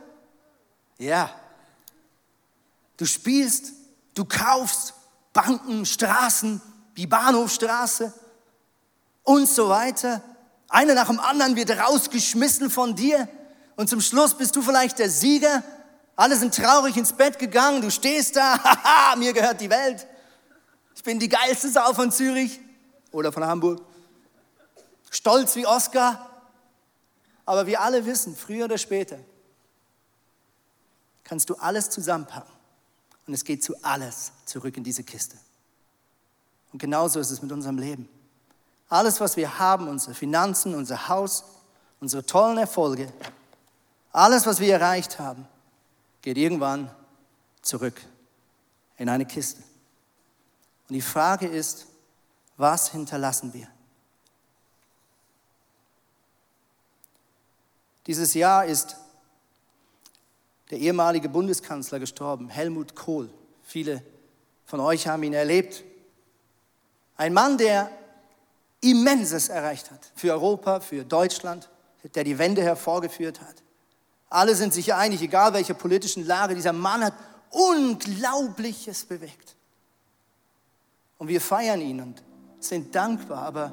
Ja. 0.99 1.29
Du 2.97 3.05
spielst, 3.05 3.73
du 4.15 4.25
kaufst 4.25 4.95
Banken, 5.33 5.85
Straßen, 5.85 6.63
die 6.97 7.09
Bahnhofstraße 7.09 8.15
und 9.25 9.49
so 9.49 9.69
weiter. 9.71 10.23
Einer 10.69 10.95
nach 10.95 11.09
dem 11.09 11.19
anderen 11.19 11.57
wird 11.57 11.71
rausgeschmissen 11.71 12.71
von 12.71 12.95
dir 12.95 13.29
und 13.75 13.91
zum 13.91 14.01
Schluss 14.01 14.35
bist 14.35 14.55
du 14.55 14.63
vielleicht 14.63 15.01
der 15.01 15.11
Sieger 15.11 15.65
alle 16.17 16.37
sind 16.37 16.55
traurig 16.55 16.97
ins 16.97 17.13
Bett 17.13 17.39
gegangen, 17.39 17.83
du 17.83 17.91
stehst 17.91 18.37
da, 18.37 18.59
haha, 18.65 19.17
mir 19.17 19.35
gehört 19.35 19.61
die 19.61 19.71
Welt. 19.71 20.07
Ich 20.95 21.05
bin 21.05 21.19
die 21.19 21.29
geilste 21.29 21.71
Sau 21.71 21.93
von 21.93 22.11
Zürich 22.11 22.59
oder 23.13 23.31
von 23.31 23.45
Hamburg. 23.45 23.83
Stolz 25.11 25.55
wie 25.57 25.67
Oscar. 25.67 26.31
Aber 27.45 27.67
wir 27.67 27.81
alle 27.81 28.05
wissen, 28.07 28.35
früher 28.35 28.65
oder 28.65 28.79
später 28.79 29.19
kannst 31.23 31.51
du 31.51 31.55
alles 31.57 31.91
zusammenpacken 31.91 32.53
und 33.27 33.35
es 33.35 33.45
geht 33.45 33.63
zu 33.63 33.75
alles 33.83 34.33
zurück 34.47 34.77
in 34.77 34.85
diese 34.85 35.05
Kiste. 35.05 35.37
Und 36.73 36.79
genauso 36.79 37.21
ist 37.21 37.31
es 37.31 37.43
mit 37.43 37.53
unserem 37.53 37.79
Leben. 37.79 38.09
Alles, 38.89 39.21
was 39.21 39.37
wir 39.37 39.59
haben, 39.59 39.89
unsere 39.89 40.15
Finanzen, 40.15 40.75
unser 40.75 41.09
Haus, 41.09 41.45
unsere 42.01 42.25
tollen 42.25 42.59
Erfolge, 42.59 43.13
alles, 44.13 44.47
was 44.47 44.61
wir 44.61 44.73
erreicht 44.73 45.19
haben, 45.19 45.47
geht 46.27 46.39
irgendwann 46.39 46.91
zurück 47.63 48.03
in 48.97 49.09
eine 49.09 49.27
Kiste. 49.27 49.63
Und 50.89 50.95
die 50.97 51.01
Frage 51.01 51.47
ist, 51.47 51.87
was 52.57 52.91
hinterlassen 52.91 53.55
wir? 53.55 53.69
Dieses 58.09 58.35
Jahr 58.35 58.65
ist 58.65 58.97
der 60.73 60.79
ehemalige 60.79 61.29
Bundeskanzler 61.29 62.01
gestorben, 62.01 62.49
Helmut 62.49 62.97
Kohl. 62.97 63.31
Viele 63.63 64.03
von 64.65 64.81
euch 64.81 65.07
haben 65.07 65.23
ihn 65.23 65.33
erlebt. 65.33 65.85
Ein 67.17 67.35
Mann, 67.35 67.57
der 67.57 67.89
Immenses 68.81 69.49
erreicht 69.49 69.93
hat 69.93 70.11
für 70.17 70.33
Europa, 70.33 70.81
für 70.81 71.05
Deutschland, 71.05 71.71
der 72.17 72.25
die 72.25 72.37
Wende 72.37 72.65
hervorgeführt 72.65 73.41
hat. 73.43 73.63
Alle 74.29 74.55
sind 74.55 74.75
sich 74.75 74.93
einig, 74.93 75.23
egal 75.23 75.53
welche 75.53 75.75
politischen 75.75 76.27
Lage, 76.27 76.55
dieser 76.55 76.73
Mann 76.73 77.05
hat 77.05 77.15
Unglaubliches 77.51 79.05
bewegt. 79.05 79.55
Und 81.19 81.29
wir 81.29 81.41
feiern 81.41 81.81
ihn 81.81 82.01
und 82.01 82.23
sind 82.59 82.95
dankbar. 82.95 83.43
Aber 83.43 83.73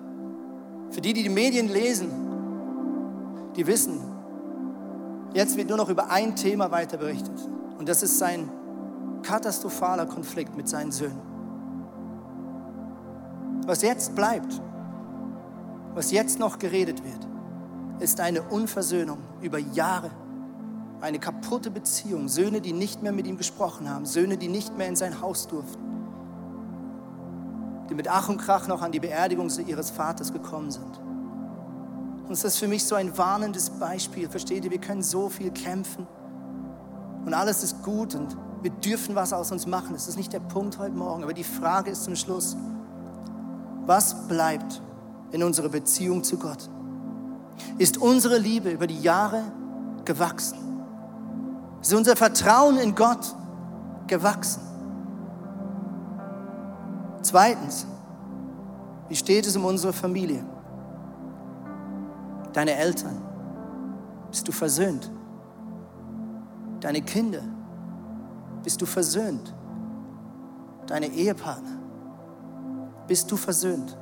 für 0.91 1.01
die, 1.01 1.13
die 1.13 1.23
die 1.23 1.29
Medien 1.29 1.67
lesen, 1.69 2.11
die 3.55 3.65
wissen, 3.67 3.99
jetzt 5.33 5.57
wird 5.57 5.69
nur 5.69 5.77
noch 5.77 5.89
über 5.89 6.09
ein 6.11 6.35
Thema 6.35 6.71
weiter 6.71 6.97
berichtet. 6.97 7.37
Und 7.77 7.89
das 7.89 8.03
ist 8.03 8.17
sein 8.17 8.49
katastrophaler 9.23 10.05
Konflikt 10.05 10.55
mit 10.55 10.69
seinen 10.69 10.91
Söhnen. 10.91 11.19
Was 13.65 13.81
jetzt 13.81 14.13
bleibt, 14.15 14.61
was 15.93 16.11
jetzt 16.11 16.37
noch 16.39 16.59
geredet 16.59 17.03
wird, 17.03 17.27
ist 17.99 18.19
eine 18.19 18.41
Unversöhnung 18.43 19.19
über 19.41 19.57
Jahre 19.57 20.11
eine 21.03 21.19
kaputte 21.19 21.69
Beziehung, 21.69 22.29
Söhne, 22.29 22.61
die 22.61 22.71
nicht 22.71 23.03
mehr 23.03 23.11
mit 23.11 23.27
ihm 23.27 23.37
gesprochen 23.37 23.89
haben, 23.89 24.05
Söhne, 24.05 24.37
die 24.37 24.47
nicht 24.47 24.77
mehr 24.77 24.87
in 24.87 24.95
sein 24.95 25.19
Haus 25.19 25.47
durften, 25.47 25.83
die 27.89 27.93
mit 27.93 28.07
Ach 28.07 28.29
und 28.29 28.37
Krach 28.37 28.67
noch 28.67 28.81
an 28.81 28.93
die 28.93 29.01
Beerdigung 29.01 29.49
ihres 29.67 29.91
Vaters 29.91 30.31
gekommen 30.31 30.71
sind. 30.71 30.99
Und 32.23 32.29
das 32.29 32.45
ist 32.45 32.57
für 32.57 32.69
mich 32.69 32.85
so 32.85 32.95
ein 32.95 33.17
warnendes 33.17 33.69
Beispiel. 33.69 34.29
Versteht 34.29 34.63
ihr, 34.63 34.71
wir 34.71 34.79
können 34.79 35.03
so 35.03 35.27
viel 35.27 35.51
kämpfen 35.51 36.07
und 37.25 37.33
alles 37.33 37.63
ist 37.63 37.83
gut 37.83 38.15
und 38.15 38.37
wir 38.61 38.71
dürfen 38.71 39.13
was 39.13 39.33
aus 39.33 39.51
uns 39.51 39.67
machen. 39.67 39.91
Das 39.91 40.07
ist 40.07 40.15
nicht 40.15 40.31
der 40.31 40.39
Punkt 40.39 40.79
heute 40.79 40.95
Morgen, 40.95 41.23
aber 41.23 41.33
die 41.33 41.43
Frage 41.43 41.91
ist 41.91 42.05
zum 42.05 42.15
Schluss, 42.15 42.55
was 43.85 44.25
bleibt 44.29 44.81
in 45.31 45.43
unserer 45.43 45.67
Beziehung 45.67 46.23
zu 46.23 46.37
Gott? 46.37 46.69
Ist 47.77 47.97
unsere 47.97 48.37
Liebe 48.37 48.71
über 48.71 48.87
die 48.87 49.01
Jahre 49.01 49.43
gewachsen? 50.05 50.72
Ist 51.83 51.93
unser 51.93 52.15
Vertrauen 52.15 52.77
in 52.77 52.95
Gott 52.95 53.35
gewachsen. 54.07 54.61
Zweitens, 57.21 57.85
wie 59.09 59.15
steht 59.15 59.45
es 59.45 59.57
um 59.57 59.65
unsere 59.65 59.91
Familie? 59.91 60.45
Deine 62.53 62.75
Eltern, 62.75 63.21
bist 64.29 64.47
du 64.47 64.53
versöhnt? 64.53 65.11
Deine 66.79 67.01
Kinder, 67.01 67.41
bist 68.63 68.81
du 68.81 68.85
versöhnt? 68.85 69.53
Deine 70.87 71.07
Ehepartner, 71.07 71.79
bist 73.07 73.29
du 73.29 73.35
versöhnt? 73.35 73.97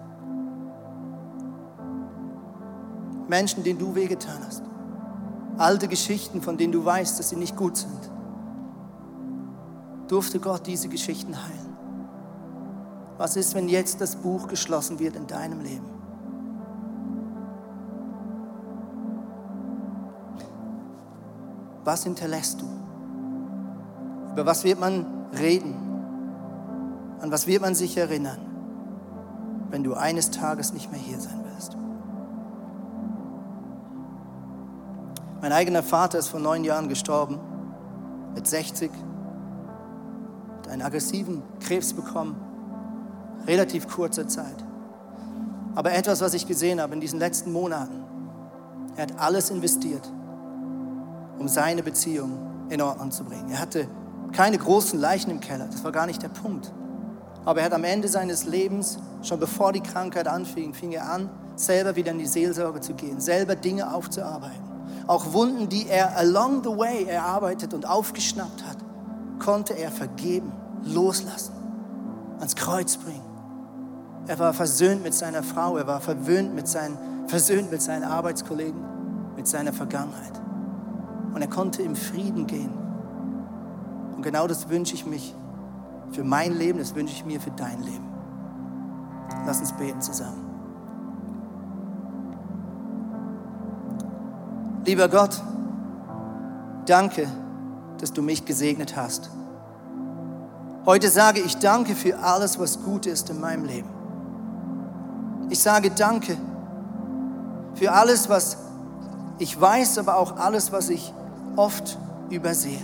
Menschen, 3.28 3.64
denen 3.64 3.80
du 3.80 3.96
wehgetan 3.96 4.40
hast 4.46 4.71
alte 5.62 5.88
Geschichten, 5.88 6.42
von 6.42 6.58
denen 6.58 6.74
du 6.74 6.84
weißt, 6.84 7.20
dass 7.20 7.30
sie 7.30 7.36
nicht 7.36 7.56
gut 7.56 7.78
sind, 7.78 8.12
durfte 10.08 10.40
Gott 10.40 10.68
diese 10.68 10.90
Geschichten 10.90 11.36
heilen. 11.36 11.78
Was 13.18 13.36
ist, 13.36 13.56
wenn 13.56 13.70
jetzt 13.70 14.02
das 14.02 14.16
Buch 14.16 14.48
geschlossen 14.48 15.00
wird 15.00 15.16
in 15.16 15.28
deinem 15.28 15.62
Leben? 15.62 15.86
Was 21.84 22.04
hinterlässt 22.04 22.62
du? 22.62 22.66
Über 24.34 24.46
was 24.46 24.64
wird 24.64 24.80
man 24.80 25.06
reden? 25.40 25.76
An 27.22 27.32
was 27.32 27.48
wird 27.48 27.62
man 27.62 27.76
sich 27.76 27.98
erinnern, 27.98 28.40
wenn 29.70 29.84
du 29.84 29.94
eines 29.94 30.32
Tages 30.32 30.74
nicht 30.74 30.92
mehr 30.92 31.00
hier 31.00 31.20
sein 31.20 31.41
Mein 35.42 35.54
eigener 35.54 35.82
Vater 35.82 36.20
ist 36.20 36.28
vor 36.28 36.40
neun 36.40 36.64
Jahren 36.64 36.88
gestorben, 36.88 37.40
mit 38.36 38.46
60, 38.46 38.92
hat 40.58 40.68
einen 40.68 40.84
aggressiven 40.84 41.42
Krebs 41.60 41.94
bekommen, 41.94 42.36
relativ 43.48 43.88
kurzer 43.88 44.28
Zeit. 44.28 44.64
Aber 45.74 45.94
etwas, 45.94 46.22
was 46.22 46.36
ich 46.36 46.48
gesehen 46.48 46.80
habe 46.80 46.94
in 46.94 47.02
diesen 47.02 47.18
letzten 47.18 47.52
Monaten, 47.52 48.04
er 48.96 49.04
hat 49.04 49.20
alles 49.20 49.50
investiert, 49.50 50.08
um 51.40 51.48
seine 51.48 51.82
Beziehung 51.82 52.38
in 52.70 52.80
Ordnung 52.80 53.10
zu 53.10 53.24
bringen. 53.24 53.50
Er 53.50 53.60
hatte 53.60 53.88
keine 54.34 54.60
großen 54.60 55.00
Leichen 55.00 55.32
im 55.32 55.40
Keller, 55.40 55.66
das 55.72 55.84
war 55.84 55.92
gar 55.92 56.06
nicht 56.06 56.22
der 56.22 56.30
Punkt. 56.30 56.72
Aber 57.46 57.62
er 57.62 57.66
hat 57.66 57.74
am 57.74 57.84
Ende 57.84 58.08
seines 58.08 58.46
Lebens, 58.46 59.00
schon 59.24 59.40
bevor 59.40 59.74
die 59.74 59.82
Krankheit 59.82 60.28
anfing, 60.28 60.76
fing 60.76 60.92
er 60.92 61.12
an, 61.12 61.32
selber 61.56 61.96
wieder 61.96 62.12
in 62.12 62.20
die 62.20 62.28
Seelsorge 62.28 62.80
zu 62.80 62.94
gehen, 62.94 63.20
selber 63.20 63.56
Dinge 63.56 63.92
aufzuarbeiten. 63.92 64.71
Auch 65.12 65.34
Wunden, 65.34 65.68
die 65.68 65.90
er 65.90 66.16
along 66.16 66.64
the 66.64 66.70
way 66.70 67.04
erarbeitet 67.04 67.74
und 67.74 67.86
aufgeschnappt 67.86 68.66
hat, 68.66 68.78
konnte 69.40 69.78
er 69.78 69.92
vergeben, 69.92 70.54
loslassen, 70.86 71.52
ans 72.40 72.56
Kreuz 72.56 72.96
bringen. 72.96 73.26
Er 74.28 74.40
war 74.40 74.54
versöhnt 74.54 75.04
mit 75.04 75.14
seiner 75.14 75.44
Frau, 75.44 75.76
er 75.76 75.86
war 75.86 76.00
verwöhnt 76.00 76.56
mit 76.56 76.66
seinen, 76.66 76.98
versöhnt 77.28 77.70
mit 77.72 77.82
seinen 77.82 78.06
Arbeitskollegen, 78.06 78.82
mit 79.36 79.50
seiner 79.50 79.74
Vergangenheit. 79.74 80.40
Und 81.34 81.42
er 81.42 81.50
konnte 81.50 81.82
im 81.82 81.98
Frieden 81.98 82.48
gehen. 82.48 82.72
Und 84.16 84.22
genau 84.22 84.48
das 84.48 84.70
wünsche 84.70 84.94
ich 84.94 85.06
mich 85.06 85.36
für 86.14 86.24
mein 86.24 86.58
Leben, 86.58 86.80
das 86.80 86.96
wünsche 86.96 87.16
ich 87.16 87.26
mir 87.26 87.42
für 87.42 87.52
dein 87.52 87.84
Leben. 87.84 88.08
Lass 89.46 89.60
uns 89.60 89.74
beten 89.74 90.00
zusammen. 90.00 90.51
Lieber 94.84 95.10
Gott, 95.10 95.40
danke, 96.88 97.28
dass 98.00 98.12
du 98.12 98.24
mich 98.24 98.46
gesegnet 98.46 98.96
hast. 98.96 99.30
Heute 100.88 101.10
sage 101.10 101.40
ich 101.40 101.58
danke 101.58 101.94
für 101.94 102.18
alles, 102.18 102.60
was 102.60 102.82
gut 102.82 103.06
ist 103.06 103.30
in 103.30 103.40
meinem 103.40 103.66
Leben. 103.66 103.90
Ich 105.52 105.60
sage 105.60 105.92
danke 105.92 106.36
für 107.76 107.92
alles, 107.92 108.28
was 108.28 108.58
ich 109.38 109.60
weiß, 109.60 110.00
aber 110.00 110.18
auch 110.18 110.38
alles, 110.38 110.72
was 110.72 110.90
ich 110.90 111.14
oft 111.56 112.00
übersehe. 112.32 112.82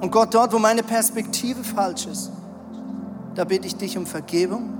Und 0.00 0.10
Gott, 0.10 0.34
dort, 0.34 0.52
wo 0.52 0.58
meine 0.58 0.82
Perspektive 0.82 1.62
falsch 1.62 2.06
ist, 2.06 2.32
da 3.36 3.44
bitte 3.44 3.68
ich 3.68 3.76
dich 3.76 3.96
um 3.96 4.06
Vergebung 4.06 4.70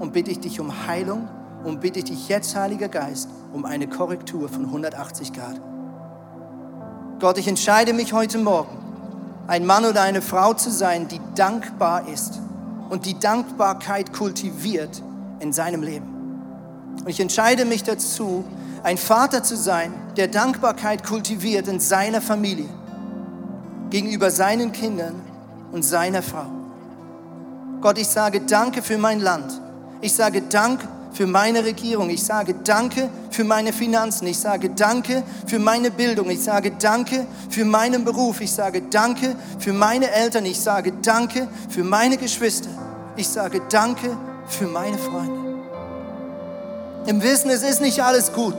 und 0.00 0.14
bitte 0.14 0.30
ich 0.30 0.40
dich 0.40 0.60
um 0.60 0.86
Heilung 0.86 1.28
und 1.64 1.80
bitte 1.80 2.00
ich 2.00 2.06
dich 2.06 2.28
jetzt, 2.28 2.56
Heiliger 2.56 2.88
Geist, 2.88 3.28
um 3.52 3.64
eine 3.64 3.86
Korrektur 3.86 4.48
von 4.48 4.64
180 4.66 5.32
Grad. 5.32 5.60
Gott, 7.20 7.38
ich 7.38 7.46
entscheide 7.46 7.92
mich 7.92 8.12
heute 8.12 8.38
Morgen, 8.38 8.76
ein 9.46 9.64
Mann 9.64 9.84
oder 9.84 10.02
eine 10.02 10.22
Frau 10.22 10.54
zu 10.54 10.70
sein, 10.70 11.08
die 11.08 11.20
dankbar 11.34 12.08
ist 12.08 12.40
und 12.90 13.06
die 13.06 13.18
Dankbarkeit 13.18 14.12
kultiviert 14.12 15.02
in 15.40 15.52
seinem 15.52 15.82
Leben. 15.82 16.06
Und 17.00 17.08
ich 17.08 17.20
entscheide 17.20 17.64
mich 17.64 17.84
dazu, 17.84 18.44
ein 18.82 18.98
Vater 18.98 19.42
zu 19.42 19.56
sein, 19.56 19.92
der 20.16 20.28
Dankbarkeit 20.28 21.04
kultiviert 21.04 21.68
in 21.68 21.80
seiner 21.80 22.20
Familie, 22.20 22.68
gegenüber 23.90 24.30
seinen 24.30 24.72
Kindern 24.72 25.20
und 25.70 25.84
seiner 25.84 26.22
Frau. 26.22 26.46
Gott, 27.80 27.98
ich 27.98 28.08
sage 28.08 28.40
Danke 28.40 28.82
für 28.82 28.98
mein 28.98 29.20
Land. 29.20 29.60
Ich 30.00 30.14
sage 30.14 30.42
Dank 30.42 30.80
für 31.12 31.26
meine 31.26 31.64
Regierung. 31.64 32.10
Ich 32.10 32.24
sage 32.24 32.54
Danke 32.54 33.08
für 33.30 33.44
meine 33.44 33.72
Finanzen. 33.72 34.26
Ich 34.26 34.38
sage 34.38 34.70
Danke 34.70 35.22
für 35.46 35.58
meine 35.58 35.90
Bildung. 35.90 36.30
Ich 36.30 36.42
sage 36.42 36.72
Danke 36.72 37.26
für 37.50 37.64
meinen 37.64 38.04
Beruf. 38.04 38.40
Ich 38.40 38.52
sage 38.52 38.82
Danke 38.82 39.36
für 39.58 39.72
meine 39.72 40.10
Eltern. 40.10 40.46
Ich 40.46 40.60
sage 40.60 40.92
Danke 41.02 41.48
für 41.68 41.84
meine 41.84 42.16
Geschwister. 42.16 42.70
Ich 43.16 43.28
sage 43.28 43.62
Danke 43.68 44.16
für 44.48 44.66
meine 44.66 44.98
Freunde. 44.98 45.40
Im 47.06 47.22
Wissen, 47.22 47.50
es 47.50 47.62
ist 47.62 47.80
nicht 47.80 48.00
alles 48.00 48.32
gut. 48.32 48.56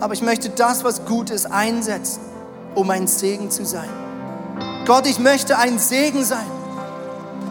Aber 0.00 0.14
ich 0.14 0.22
möchte 0.22 0.48
das, 0.48 0.82
was 0.82 1.04
gut 1.04 1.30
ist, 1.30 1.46
einsetzen, 1.46 2.20
um 2.74 2.88
ein 2.90 3.06
Segen 3.06 3.50
zu 3.50 3.66
sein. 3.66 3.88
Gott, 4.86 5.06
ich 5.06 5.18
möchte 5.18 5.58
ein 5.58 5.78
Segen 5.78 6.24
sein. 6.24 6.59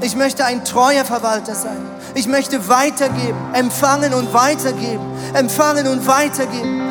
Ich 0.01 0.15
möchte 0.15 0.45
ein 0.45 0.63
treuer 0.63 1.03
Verwalter 1.03 1.55
sein. 1.55 1.77
Ich 2.15 2.27
möchte 2.27 2.69
weitergeben, 2.69 3.37
empfangen 3.53 4.13
und 4.13 4.33
weitergeben, 4.33 5.03
empfangen 5.33 5.87
und 5.87 6.07
weitergeben. 6.07 6.81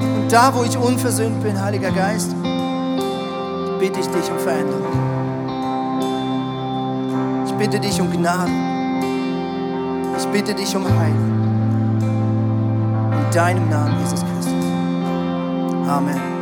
Und 0.00 0.32
da, 0.32 0.54
wo 0.54 0.62
ich 0.62 0.76
unversöhnt 0.76 1.42
bin, 1.42 1.60
Heiliger 1.60 1.90
Geist, 1.90 2.30
bitte 3.78 4.00
ich 4.00 4.06
dich 4.06 4.30
um 4.30 4.38
Veränderung. 4.38 4.92
Ich 7.46 7.52
bitte 7.54 7.80
dich 7.80 8.00
um 8.00 8.10
Gnade. 8.10 8.50
Ich 10.16 10.26
bitte 10.28 10.54
dich 10.54 10.74
um 10.76 10.84
Heilung. 10.84 11.32
In 13.12 13.34
deinem 13.34 13.68
Namen, 13.68 14.00
Jesus 14.00 14.20
Christus. 14.20 14.54
Amen. 15.88 16.41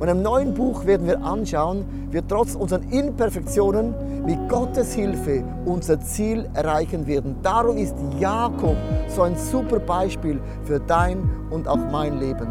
Und 0.00 0.08
im 0.08 0.22
neuen 0.22 0.54
Buch 0.54 0.86
werden 0.86 1.06
wir 1.06 1.22
anschauen, 1.22 1.84
wie 2.10 2.22
trotz 2.26 2.54
unseren 2.54 2.90
Imperfektionen 2.90 3.94
mit 4.24 4.48
Gottes 4.48 4.94
Hilfe 4.94 5.44
unser 5.66 6.00
Ziel 6.00 6.48
erreichen 6.54 7.06
werden. 7.06 7.36
Darum 7.42 7.76
ist 7.76 7.94
Jakob 8.18 8.76
so 9.08 9.22
ein 9.22 9.36
super 9.36 9.78
Beispiel 9.78 10.40
für 10.64 10.80
dein 10.80 11.28
und 11.50 11.68
auch 11.68 11.76
mein 11.76 12.18
Leben. 12.18 12.50